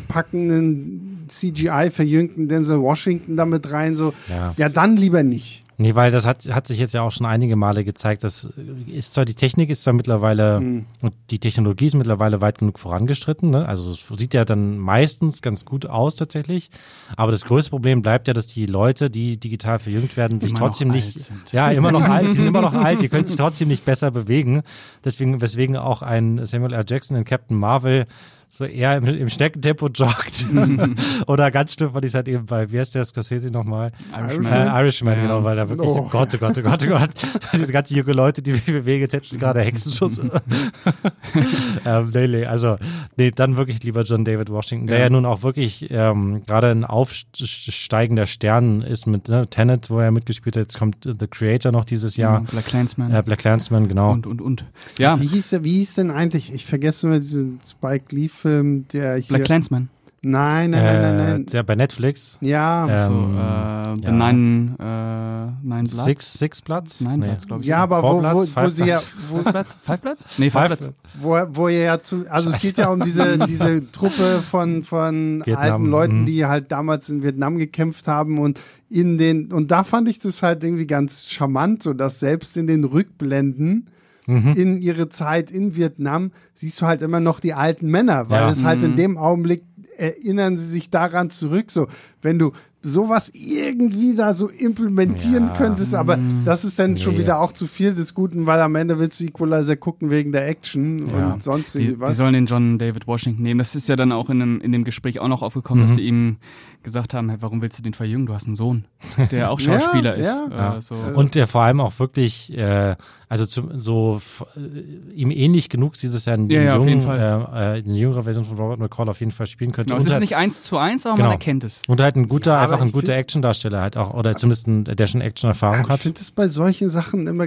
[0.09, 4.55] packen einen CGI verjüngten Denzel Washington damit rein, so, Ja.
[4.57, 5.65] ja dann lieber nicht.
[5.83, 8.51] Nee, weil das hat, hat sich jetzt ja auch schon einige Male gezeigt, dass
[8.87, 13.49] ist zwar die Technik ist zwar mittlerweile und die Technologie ist mittlerweile weit genug vorangeschritten,
[13.49, 13.67] ne?
[13.67, 16.69] Also es sieht ja dann meistens ganz gut aus tatsächlich.
[17.17, 20.61] Aber das größte Problem bleibt ja, dass die Leute, die digital verjüngt werden, sich Immer
[20.61, 21.51] noch trotzdem alt nicht, sind.
[21.53, 24.11] ja, immer noch alt, sie sind immer noch alt, die können sich trotzdem nicht besser
[24.11, 24.61] bewegen.
[25.03, 26.85] Deswegen, weswegen auch ein Samuel L.
[26.87, 28.05] Jackson in Captain Marvel
[28.53, 30.45] so eher im, im Schneckentempo joggt.
[31.29, 33.93] Oder ganz schlimm fand ich es halt eben bei, wie heißt der Scorsese nochmal?
[34.13, 34.53] Irishman.
[34.53, 35.23] Äh, Irishman, Ja.
[35.23, 36.09] genau, weil da wirklich, Oh.
[36.11, 37.11] Gott, oh Gott, oh Gott, oh Gott,
[37.53, 40.19] diese ganzen junge Leute, die bewegen, jetzt hätten sie gerade Hexenschuss.
[41.87, 42.77] ähm, nee, nee, also,
[43.17, 45.05] nee, dann wirklich lieber John David Washington, der Ja.
[45.05, 50.11] ja, nun auch wirklich ähm, gerade ein aufsteigender Stern ist mit ne, Tenet, wo er
[50.11, 50.63] mitgespielt hat.
[50.65, 52.41] Jetzt kommt The Creator noch dieses Jahr.
[52.43, 53.15] Black Clansman.
[53.15, 54.13] Äh, Black Clansman, genau.
[54.13, 54.65] und, und, und.
[54.99, 56.53] Ja, Wie hieß der, wie hieß denn eigentlich?
[56.53, 59.29] Ich vergesse immer diesen Spike Lee-Film, der hier.
[59.37, 59.89] Black Clansman.
[60.23, 61.47] Nein, nein, nein, nein, Äh, nein.
[61.47, 62.37] der bei Netflix.
[62.43, 64.13] Ja, Äh, So, Ähm, äh, The ja.
[64.13, 66.05] Nine, äh, Nine Bloods.
[66.05, 67.01] Six, Six Platz?
[67.01, 67.27] Nine Nee.
[67.29, 67.69] Platz, glaube ich.
[67.69, 69.09] ja, aber wo, wo, wo Five sie ja, Platz.
[69.31, 69.79] wo, Five Platz?
[69.83, 70.27] Five Platz?
[70.39, 70.91] Nee, Five, Five Platz.
[71.23, 75.43] wo, wo ihr ja zu, also es geht ja um diese, diese Truppe von, von
[75.47, 76.27] Vietnam, alten Leuten, mhm.
[76.27, 78.61] die halt damals in Vietnam gekämpft haben und
[78.91, 82.67] in den, und da fand ich das halt irgendwie ganz charmant, so dass selbst in
[82.67, 83.87] den Rückblenden
[84.31, 84.53] Mhm.
[84.55, 88.51] in ihre Zeit in Vietnam siehst du halt immer noch die alten Männer, weil Ja.
[88.51, 89.63] es halt in dem Augenblick
[89.97, 91.89] erinnern sie sich daran zurück, so
[92.23, 92.53] wenn du
[92.83, 95.55] sowas irgendwie da so implementieren Ja.
[95.55, 97.21] könntest, aber das ist dann schon Nee.
[97.21, 100.49] wieder auch zu viel des Guten, weil am Ende willst du Equalizer gucken wegen der
[100.49, 101.33] Action Ja.
[101.35, 102.17] und sonst Die, irgendwie die was.
[102.17, 103.59] sollen den John David Washington nehmen.
[103.59, 105.89] Das ist ja dann auch in dem, in dem Gespräch auch noch aufgekommen, Mhm.
[105.89, 106.37] dass sie ihm
[106.83, 108.25] gesagt haben, hey, warum willst du den verjüngen?
[108.25, 108.87] Du hast einen Sohn,
[109.31, 110.43] der auch Schauspieler Ja, ist.
[110.51, 110.77] ja.
[110.77, 110.95] Äh, so.
[110.95, 112.97] Und der vor allem auch wirklich, äh,
[113.29, 114.19] also zum, so
[114.57, 117.85] äh, ihm ähnlich genug sieht es ja in Ja, den jungen, jeden Äh, äh, in
[117.91, 119.89] der jüngeren Version von Robert McCall auf jeden Fall spielen könnte.
[119.89, 121.29] Genau, es ist halt, nicht eins zu eins, aber Genau.
[121.29, 121.83] man erkennt es.
[121.87, 125.07] und halt ein guter, einfach ein ich guter Action-Darsteller halt auch, oder zumindest ein, der
[125.07, 126.01] schon Action-Erfahrung ich hat.
[126.01, 127.47] finde es bei solchen Sachen immer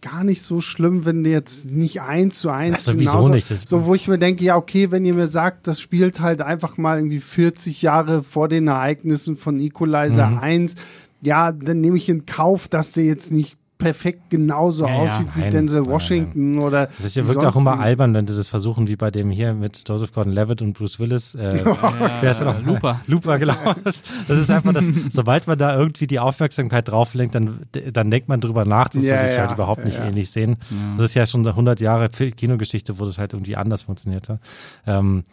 [0.00, 3.50] gar nicht so schlimm, wenn jetzt nicht eins zu eins sowieso genauso- nicht.
[3.50, 6.40] Das- so, wo ich mir denke, ja, okay, wenn ihr mir sagt, das spielt halt
[6.42, 10.38] einfach mal irgendwie 40 Jahre vor den Ereignissen von Equalizer Mhm.
[10.38, 10.74] 1,
[11.20, 14.98] ja, dann nehme ich in Kauf, dass der jetzt nicht perfekt genauso Ja, ja.
[15.00, 18.26] aussieht wie Nein, Denzel nein, Washington oder Das ist ja wirklich auch immer albern, wenn
[18.26, 21.34] du das versuchen, wie bei dem hier mit Joseph Gordon-Levitt und Bruce Willis.
[21.34, 21.64] Äh,
[22.20, 22.62] wer ist noch?
[22.64, 23.00] Looper.
[23.06, 23.54] Looper, genau.
[23.82, 27.62] Das, das ist einfach das, sobald man da irgendwie die Aufmerksamkeit drauf lenkt, dann,
[27.92, 30.04] dann denkt man drüber nach, dass Ja, sie sich ja, halt überhaupt nicht ja.
[30.06, 30.58] ähnlich sehen.
[30.96, 34.38] Das ist ja schon 100 Jahre Kinogeschichte, wo das halt irgendwie anders funktionierte.
[34.86, 35.24] Ähm,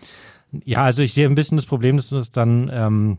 [0.64, 3.18] ja, also ich sehe ein bisschen das Problem, dass man es dann, ähm,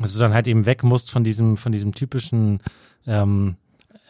[0.00, 2.60] dass du dann halt eben weg musst von diesem, von diesem typischen,
[3.06, 3.56] ähm,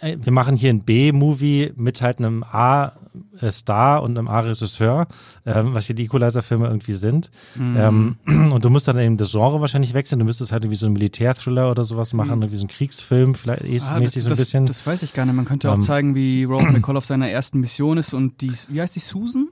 [0.01, 5.07] wir machen hier ein B-Movie mit halt einem A-Star und einem A-Regisseur,
[5.47, 7.31] ähm, was hier die Equalizer-Filme irgendwie sind.
[7.57, 10.19] Ähm, und du musst dann eben das Genre wahrscheinlich wechseln.
[10.19, 13.63] Du müsstest halt irgendwie so einen Militär-Thriller oder sowas machen, irgendwie so einen Kriegsfilm, vielleicht
[13.63, 14.67] Ah, mäßig so ein das, bisschen.
[14.67, 15.35] das weiß ich gar nicht.
[15.37, 15.81] Man könnte auch Ähm.
[15.81, 19.49] zeigen, wie Robert McCall auf seiner ersten Mission ist und die, wie heißt die, Susan?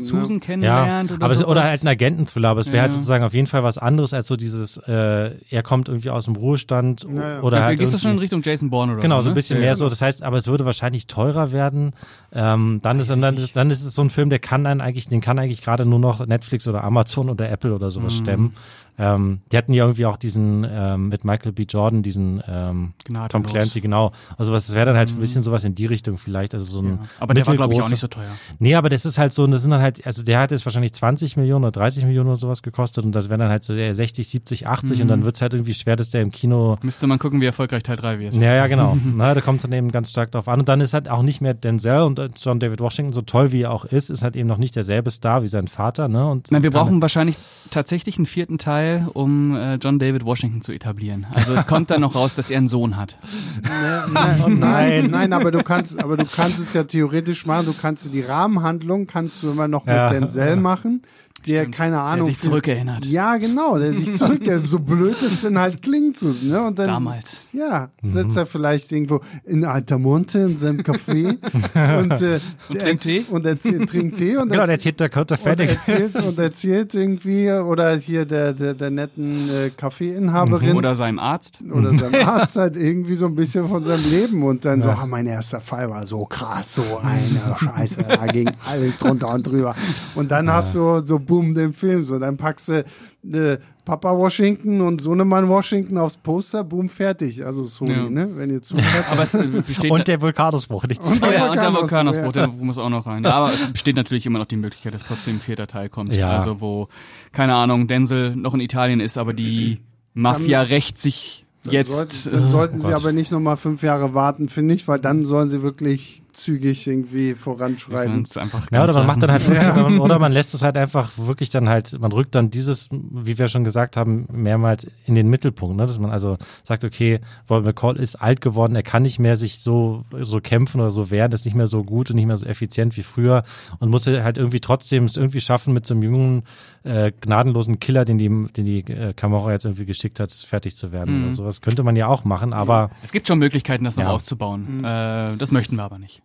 [0.00, 1.50] Susan kennenlernt ja, oder aber es, sowas.
[1.52, 2.82] oder halt ein Agenten-Thriller, aber es wäre Ja.
[2.82, 6.24] halt sozusagen auf jeden Fall was anderes als so dieses, äh, er kommt irgendwie aus
[6.24, 7.40] dem Ruhestand Ja, ja.
[7.42, 9.30] oder ja, halt gehst du schon in Richtung Jason Bourne oder Genau, so, so ein
[9.30, 9.34] ne?
[9.36, 9.74] bisschen Ja, mehr ja.
[9.76, 9.88] so.
[9.88, 11.92] Das heißt, aber es würde wahrscheinlich teurer werden.
[12.32, 14.80] Ähm, dann ist, Weiß dann, ist, dann ist es so ein Film, der kann dann
[14.80, 17.90] eigentlich, den kann eigentlich gerade nur noch Netflix oder Amazon oder Apple oder Mhm.
[17.90, 18.54] sowas stemmen.
[18.96, 21.64] Ähm, die hatten ja irgendwie auch diesen ähm, mit Michael B.
[21.68, 23.28] Jordan, diesen ähm, Gnadenlos.
[23.30, 24.12] Tom Clancy, genau.
[24.38, 26.54] Also was, das wäre dann halt ein bisschen sowas in die Richtung vielleicht.
[26.54, 26.90] Also so ein Mhm.
[26.92, 26.98] Ja.
[27.20, 28.24] Aber der war, glaube ich, auch nicht so teuer.
[28.58, 30.92] Nee, aber das ist halt so, das sind dann halt, also der hat jetzt wahrscheinlich
[30.92, 33.94] 20 Millionen oder 30 Millionen oder sowas gekostet und das wären dann halt so der
[33.94, 35.08] 60, 70, 80 und Mhm.
[35.08, 37.96] dann wird's halt irgendwie schwer, dass der im Kino Müsste man gucken, wie erfolgreich Teil
[37.96, 38.34] 3 wird.
[38.36, 38.96] ja, ja, genau.
[39.14, 40.60] Na, da kommt es dann eben ganz stark drauf an.
[40.60, 43.50] Und dann ist halt auch nicht mehr Denzel und äh, John David Washington, so toll
[43.52, 46.06] wie er auch ist, ist halt eben noch nicht derselbe Star wie sein Vater.
[46.08, 46.28] Ne?
[46.28, 47.36] Und Nein, wir brauchen wahrscheinlich
[47.70, 48.83] tatsächlich einen vierten Teil,
[49.14, 51.26] um äh, John David Washington zu etablieren.
[51.34, 53.16] Also es kommt dann noch raus, dass er einen Sohn hat.
[53.62, 55.10] Ne, ne, Oh nein, nein.
[55.10, 57.66] nein, aber du kannst, aber du kannst es ja theoretisch machen.
[57.66, 60.10] Du kannst die Rahmenhandlung kannst du immer noch Ja.
[60.10, 61.02] mit Denzel machen.
[61.46, 61.74] Der Stimmt.
[61.76, 62.26] keine Ahnung.
[62.26, 63.06] Der sich zurückerinnert.
[63.06, 66.18] Ja, genau, der sich zurück, so blöd es denn halt klingt.
[66.18, 66.62] So, ne?
[66.66, 67.46] und dann, Damals.
[67.52, 71.28] Ja, sitzt er vielleicht irgendwo in Altamonte in seinem Café
[71.98, 73.24] und, äh, Und trinkt Tee?
[73.30, 75.70] Und erzählt, trinkt Tee und, Genau, er- der erzählt der und fertig.
[75.70, 81.58] erzählt und erzählt irgendwie oder hier der der, der netten äh, Kaffeeinhaberin Oder seinem Arzt.
[81.72, 85.06] oder seinem Arzt halt irgendwie so ein bisschen von seinem Leben und dann so, ah,
[85.06, 89.74] mein erster Fall war so krass, so eine Scheiße, da ging alles drunter und drüber.
[90.14, 92.84] Und dann hast du so boom den Film, so dann packst du
[93.32, 97.44] äh, Papa Washington und Sohnemann Washington aufs Poster, boom, fertig.
[97.44, 98.08] Also sorry, Ja.
[98.08, 98.86] ne, wenn ihr zuhört.
[99.10, 101.72] Aber es äh, besteht Und der Vulkanausbruch, nicht zu Und Oh ja, der und der
[101.74, 103.24] Vulkanausbruch, der muss auch noch rein.
[103.24, 106.14] Ja, aber es besteht natürlich immer noch die Möglichkeit, dass trotzdem ein vierter Teil kommt.
[106.16, 106.30] Ja.
[106.30, 106.88] Also wo,
[107.32, 109.80] keine Ahnung, Denzel noch in Italien ist, aber die
[110.14, 112.24] Mafia rächt sich jetzt.
[112.24, 112.94] Sollten, dann sollten sie Gott.
[112.96, 117.34] aber nicht nochmal fünf Jahre warten, finde ich, weil dann sollen sie wirklich zügig irgendwie
[117.34, 118.22] voranschreiten.
[118.22, 121.12] es einfach Ja, oder man macht dann halt wirklich, oder man lässt es halt einfach
[121.16, 125.28] wirklich dann halt, man rückt dann dieses, wie wir schon gesagt haben, mehrmals in den
[125.28, 125.86] Mittelpunkt, ne?
[125.86, 129.60] dass man also sagt, okay, Robert McCall ist alt geworden, er kann nicht mehr sich
[129.60, 132.46] so, so kämpfen oder so wehren, ist nicht mehr so gut und nicht mehr so
[132.46, 133.44] effizient wie früher
[133.78, 136.42] und muss halt irgendwie trotzdem es irgendwie schaffen, mit so einem jungen,
[136.82, 140.92] äh, gnadenlosen Killer, den die, den die äh, Kamera jetzt irgendwie geschickt hat, fertig zu
[140.92, 141.60] werden oder sowas.
[141.60, 144.10] Könnte man ja auch machen, aber Es gibt schon Möglichkeiten, das noch Ja.
[144.10, 144.84] auszubauen.
[144.84, 146.22] Äh, das möchten wir aber nicht.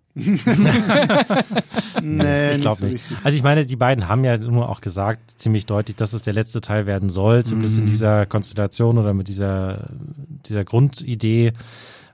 [2.01, 2.95] Nee, Ich glaube so nicht.
[2.95, 3.18] richtig.
[3.24, 6.34] Also ich meine, die beiden haben ja nur auch gesagt, ziemlich deutlich, dass es der
[6.34, 7.82] letzte Teil werden soll, zumindest Mhm.
[7.82, 9.89] in dieser Konstellation oder mit dieser,
[10.47, 11.53] dieser Grundidee.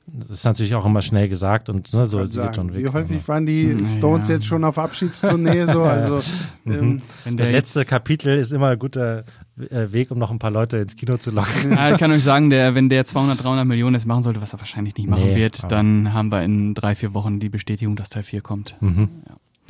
[0.08, 2.54] Das ist natürlich auch immer schnell gesagt und ne, so wird sagen.
[2.54, 2.84] schon weg.
[2.84, 4.36] Wie häufig waren die Stones ja.
[4.36, 5.66] jetzt schon auf Abschiedstournee?
[5.66, 6.22] So, also
[6.68, 9.24] ähm, Wenn Das der letzte Kapitel ist immer ein guter
[9.58, 11.72] Weg, um noch ein paar Leute ins Kino zu locken.
[11.72, 14.52] Ja, ich kann euch sagen, der, wenn der 200, 300 Millionen jetzt machen sollte, was
[14.54, 17.48] er wahrscheinlich nicht machen Nee, wird, aber- dann haben wir in drei, vier Wochen die
[17.50, 18.76] Bestätigung, dass Teil 4 kommt.
[18.82, 19.10] Mhm.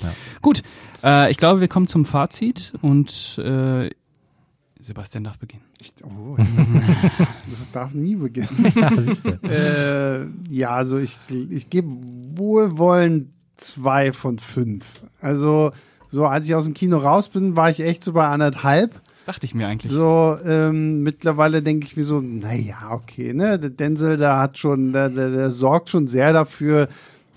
[0.02, 0.10] Ja.
[0.42, 0.62] Gut,
[1.04, 3.90] äh, ich glaube, wir kommen zum Fazit und äh,
[4.80, 5.64] Sebastian darf beginnen.
[5.80, 8.50] ich, oh, ich, darf, nie beginnen.
[8.76, 11.90] Ja, äh, ja, also ich, ich gebe
[12.36, 15.02] wohlwollend zwei von fünf.
[15.22, 15.72] Also
[16.12, 19.02] so als ich aus dem Kino raus bin, war ich echt so bei anderthalb.
[19.26, 19.92] Das dachte ich mir eigentlich.
[19.92, 23.58] So, ähm, mittlerweile denke ich mir so, naja, okay, ne?
[23.58, 26.90] Der Denzel, der hat schon, der, der, der sorgt schon sehr dafür,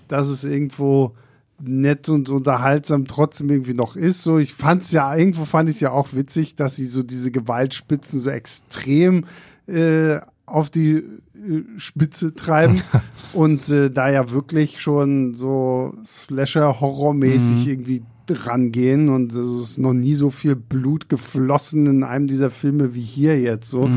[0.07, 1.15] dass es irgendwo
[1.59, 4.21] nett und unterhaltsam trotzdem irgendwie noch ist.
[4.21, 7.31] So, ich fand's ja, irgendwo fand ich es ja auch witzig, dass sie so diese
[7.31, 9.25] Gewaltspitzen so extrem
[9.67, 11.03] äh, auf die äh,
[11.77, 12.83] Spitze treiben
[13.33, 20.15] und äh, da ja wirklich schon so Slasher-Horror-mäßig irgendwie rangehen und es ist noch nie
[20.15, 23.89] so viel Blut geflossen in einem dieser Filme wie hier jetzt so.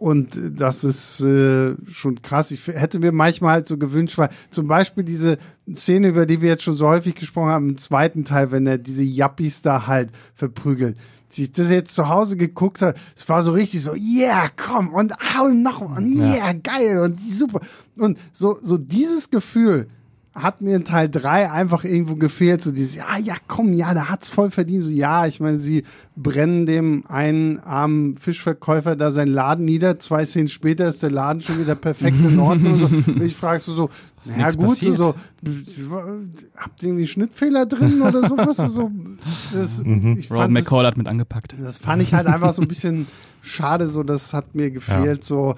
[0.00, 2.50] Und äh, das ist äh, schon krass.
[2.50, 5.38] Ich hätte mir manchmal halt so gewünscht, weil zum Beispiel diese
[5.72, 8.78] Szene, über die wir jetzt schon so häufig gesprochen haben, im zweiten Teil, wenn er
[8.78, 10.96] diese Yuppies da halt verprügelt.
[11.28, 14.88] Als ich das jetzt zu Hause geguckt habe, es war so richtig so, yeah, komm,
[14.88, 17.60] und hau noch und yeah, geil und super.
[17.96, 19.88] Und so, so dieses Gefühl,
[20.34, 22.62] hat mir in Teil 3 einfach irgendwo gefehlt.
[22.62, 24.84] So dieses, ja, ja, komm, ja, der hat's voll verdient.
[24.84, 25.84] So, ja, ich meine, sie
[26.16, 29.98] brennen dem einen armen Fischverkäufer da seinen Laden nieder.
[29.98, 32.76] Zwei Szenen später ist der Laden schon wieder perfekt in Ordnung.
[32.76, 32.86] So.
[33.12, 33.90] Und ich frage so, so,
[34.24, 35.66] naja, Nichts gut, so, passiert.
[35.66, 36.02] so,
[36.56, 38.56] habt ihr irgendwie Schnittfehler drin oder sowas?
[38.56, 38.90] so,
[39.52, 41.56] das, ich Rob fand das, McCall hat mit angepackt.
[41.58, 43.06] das fand ich halt einfach so ein bisschen
[43.42, 45.56] schade, so, das hat mir gefehlt, so.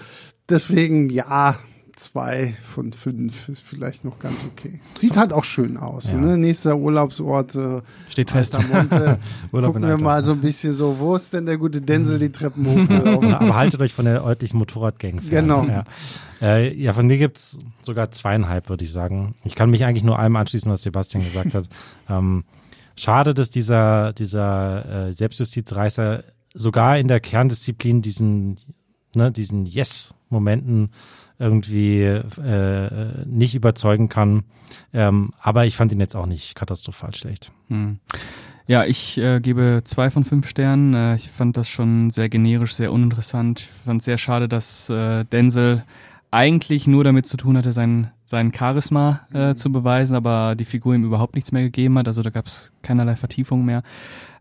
[0.49, 1.59] Deswegen, ja,
[1.97, 4.81] zwei von fünf ist vielleicht noch ganz okay.
[4.95, 6.13] Sieht halt auch schön aus.
[6.13, 6.19] Ja.
[6.19, 6.37] Ne?
[6.37, 8.59] Nächster Urlaubsort, äh, Steht fest.
[9.53, 12.31] Urlaub Gucken wir mal so ein bisschen so, wo ist denn der gute Denzel die
[12.31, 13.29] Treppen hochgelaufen?
[13.33, 15.47] Ja, aber haltet euch von der örtlichen Motorradgang fern.
[15.47, 15.65] Genau.
[15.65, 15.85] Ja.
[16.41, 19.35] Äh, ja, von mir gibt's sogar zweieinhalb, würde ich sagen.
[19.45, 21.69] Ich kann mich eigentlich nur allem anschließen, was Sebastian gesagt hat.
[22.09, 22.45] Ähm,
[22.99, 28.57] schade, dass dieser, dieser äh, Selbstjustizreißer sogar in der Kerndisziplin diesen,
[29.15, 30.91] ne, diesen Yes-Momenten
[31.39, 34.45] irgendwie äh, nicht überzeugen kann.
[34.93, 37.53] Ähm, aber ich fand ihn jetzt auch nicht katastrophal schlecht.
[37.69, 37.99] Hm.
[38.67, 40.95] Ja, ich äh, gebe zwei von fünf Sternen.
[40.95, 43.61] Äh, ich fand das schon sehr generisch, sehr uninteressant.
[43.61, 45.85] Ich fand sehr schade, dass äh, Denzel
[46.31, 50.95] eigentlich nur damit zu tun hatte, sein, sein Charisma äh, zu beweisen, aber die Figur
[50.95, 52.09] ihm überhaupt nichts mehr gegeben hat.
[52.09, 53.83] Also da gab es keinerlei Vertiefung mehr.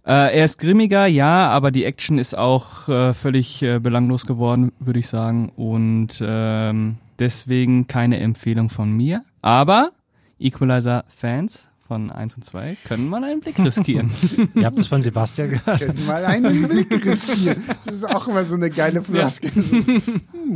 [0.06, 4.72] Äh, er ist grimmiger, ja, aber die Action ist auch äh, völlig äh, belanglos geworden,
[4.80, 5.52] würde ich sagen.
[5.56, 9.24] Und ähm, deswegen keine Empfehlung von mir.
[9.42, 9.92] Aber
[10.40, 14.10] Equalizer-Fans von 1 und 2 können mal einen Blick riskieren.
[14.56, 15.82] Ihr habt es von Sebastian gehört.
[15.82, 17.62] Können mal einen Blick riskieren.
[17.86, 19.52] Das ist auch immer so eine geile Floskel.
[19.54, 20.02] Das ist, hm,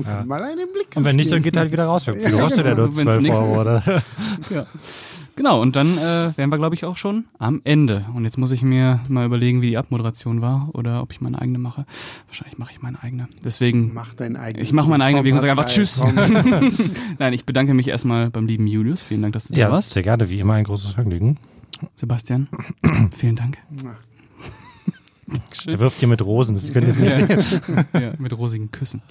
[0.03, 0.87] können mal einen Blick riskieren.
[0.95, 2.07] Und wenn nicht, dann geht er halt wieder raus.
[2.07, 3.83] Wie kostet der nur Wenn's 12 nix Euro, oder?
[4.49, 4.65] ja.
[5.38, 8.05] Genau, und dann äh, wären wir, glaube ich, auch schon am Ende.
[8.13, 11.41] Und jetzt muss ich mir mal überlegen, wie die Abmoderation war oder ob ich meine
[11.41, 11.86] eigene mache.
[12.27, 13.27] Wahrscheinlich mache ich meine eigene.
[13.43, 13.93] Deswegen.
[13.93, 14.65] Mach dein eigenes.
[14.67, 16.01] Ich mache meine eigene, wie gesagt, einfach Tschüss.
[17.19, 19.01] Nein, ich bedanke mich erstmal beim lieben Julius.
[19.01, 19.91] Vielen Dank, dass du da Ja, warst.
[19.91, 21.36] sehr gerne, wie immer ein großes Vergnügen.
[21.95, 22.47] Sebastian,
[23.11, 23.57] vielen Dank.
[25.65, 27.86] Er wirft hier mit Rosen, das könnt ihr jetzt nicht sehen.
[27.93, 29.01] ja, mit rosigen Küssen.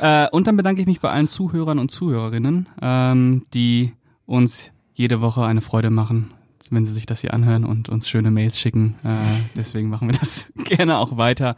[0.00, 3.92] Äh, und dann bedanke ich mich bei allen Zuhörern und Zuhörerinnen, ähm, die
[4.26, 6.30] uns jede Woche eine Freude machen,
[6.70, 8.96] wenn sie sich das hier anhören und uns schöne Mails schicken.
[9.02, 9.08] Äh,
[9.56, 11.56] deswegen machen wir das gerne auch weiter.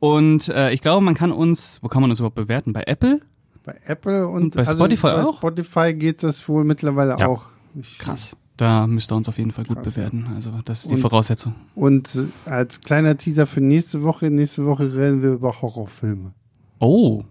[0.00, 2.72] Und äh, ich glaube, man kann uns, wo kann man uns überhaupt bewerten?
[2.72, 3.20] Bei Apple?
[3.64, 5.36] Bei Apple und, Und bei Spotify bei auch?
[5.36, 7.26] Spotify geht das wohl mittlerweile Ja.
[7.28, 7.44] auch.
[7.78, 8.36] Ich, Krass.
[8.56, 10.26] Da müsst ihr uns auf jeden Fall gut Krass, bewerten.
[10.34, 11.54] Also das ist die Und- Voraussetzung.
[11.74, 12.10] Und
[12.44, 16.32] als kleiner Teaser für nächste Woche, nächste Woche reden wir über Horrorfilme.
[16.78, 17.22] Oh,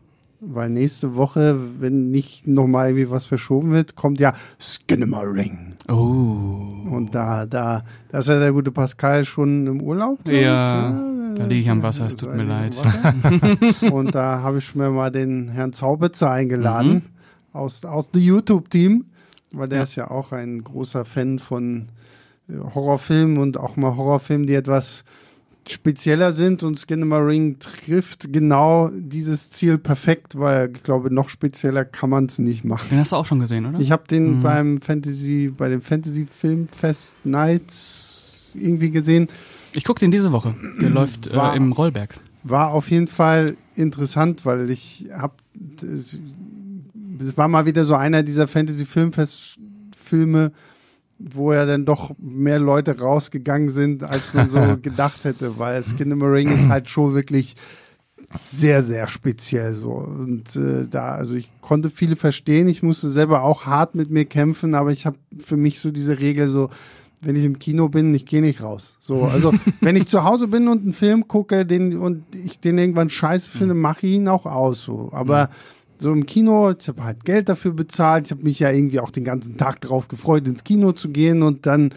[0.41, 5.57] Weil nächste Woche, wenn nicht nochmal irgendwie was verschoben wird, kommt ja Skinamarink.
[5.89, 5.93] oh.
[6.89, 10.19] Und da, da, da ist ja der gute Pascal schon im Urlaub.
[10.27, 10.33] ich.
[10.41, 10.91] Ja,
[11.35, 12.75] da liege ich am Wasser, es tut mir leid.
[13.91, 17.01] Und da habe ich mir mal den Herrn Zaubitzer eingeladen Mhm.
[17.53, 19.05] aus, aus dem YouTube-Team,
[19.51, 19.83] weil der Ja.
[19.83, 21.89] ist ja auch ein großer Fan von
[22.49, 25.03] äh, Horrorfilmen und auch mal Horrorfilmen, die etwas
[25.71, 32.09] spezieller sind und Skinamarink trifft genau dieses Ziel perfekt, weil ich glaube, noch spezieller kann
[32.09, 32.87] man es nicht machen.
[32.91, 33.79] Den hast du auch schon gesehen, oder?
[33.79, 34.41] Ich habe den Mhm.
[34.43, 39.27] beim Fantasy, bei dem Fantasy Filmfest Nights irgendwie gesehen.
[39.73, 40.55] Ich gucke den diese Woche.
[40.81, 42.15] Der läuft äh, War- im Rollberg.
[42.43, 45.33] War auf jeden Fall interessant, weil ich habe,
[45.81, 46.17] es
[47.37, 49.57] war mal wieder so einer dieser Fantasy Filmfest
[50.03, 50.51] Filme,
[51.19, 56.51] wo ja dann doch mehr Leute rausgegangen sind, als man so gedacht hätte, weil Skinamarink
[56.51, 57.55] ist halt schon wirklich
[58.35, 59.91] sehr, sehr speziell so.
[59.91, 64.25] Und äh, da, also ich konnte viele verstehen, ich musste selber auch hart mit mir
[64.25, 66.69] kämpfen, aber ich habe für mich so diese Regel so,
[67.21, 68.97] wenn ich im Kino bin, ich gehe nicht raus.
[68.99, 72.77] So, also wenn ich zu Hause bin und einen Film gucke, den und ich den
[72.77, 74.83] irgendwann scheiße finde, mache ich ihn auch aus.
[74.83, 75.49] So, aber
[75.99, 79.11] so im Kino, ich habe halt Geld dafür bezahlt, ich habe mich ja irgendwie auch
[79.11, 81.93] den ganzen Tag drauf gefreut, ins Kino zu gehen und dann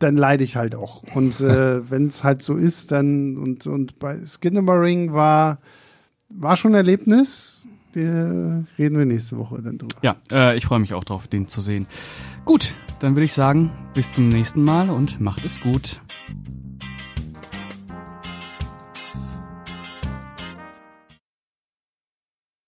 [0.00, 1.02] dann leide ich halt auch.
[1.14, 5.58] Und äh, wenn es halt so ist, dann und und bei Skinamarink war
[6.28, 7.66] war schon ein Erlebnis.
[7.92, 9.96] Wir reden wir nächste Woche dann drüber.
[10.02, 11.86] Ja, äh, ich freue mich auch drauf, den zu sehen.
[12.44, 16.00] Gut, dann würde ich sagen, bis zum nächsten Mal und macht es gut.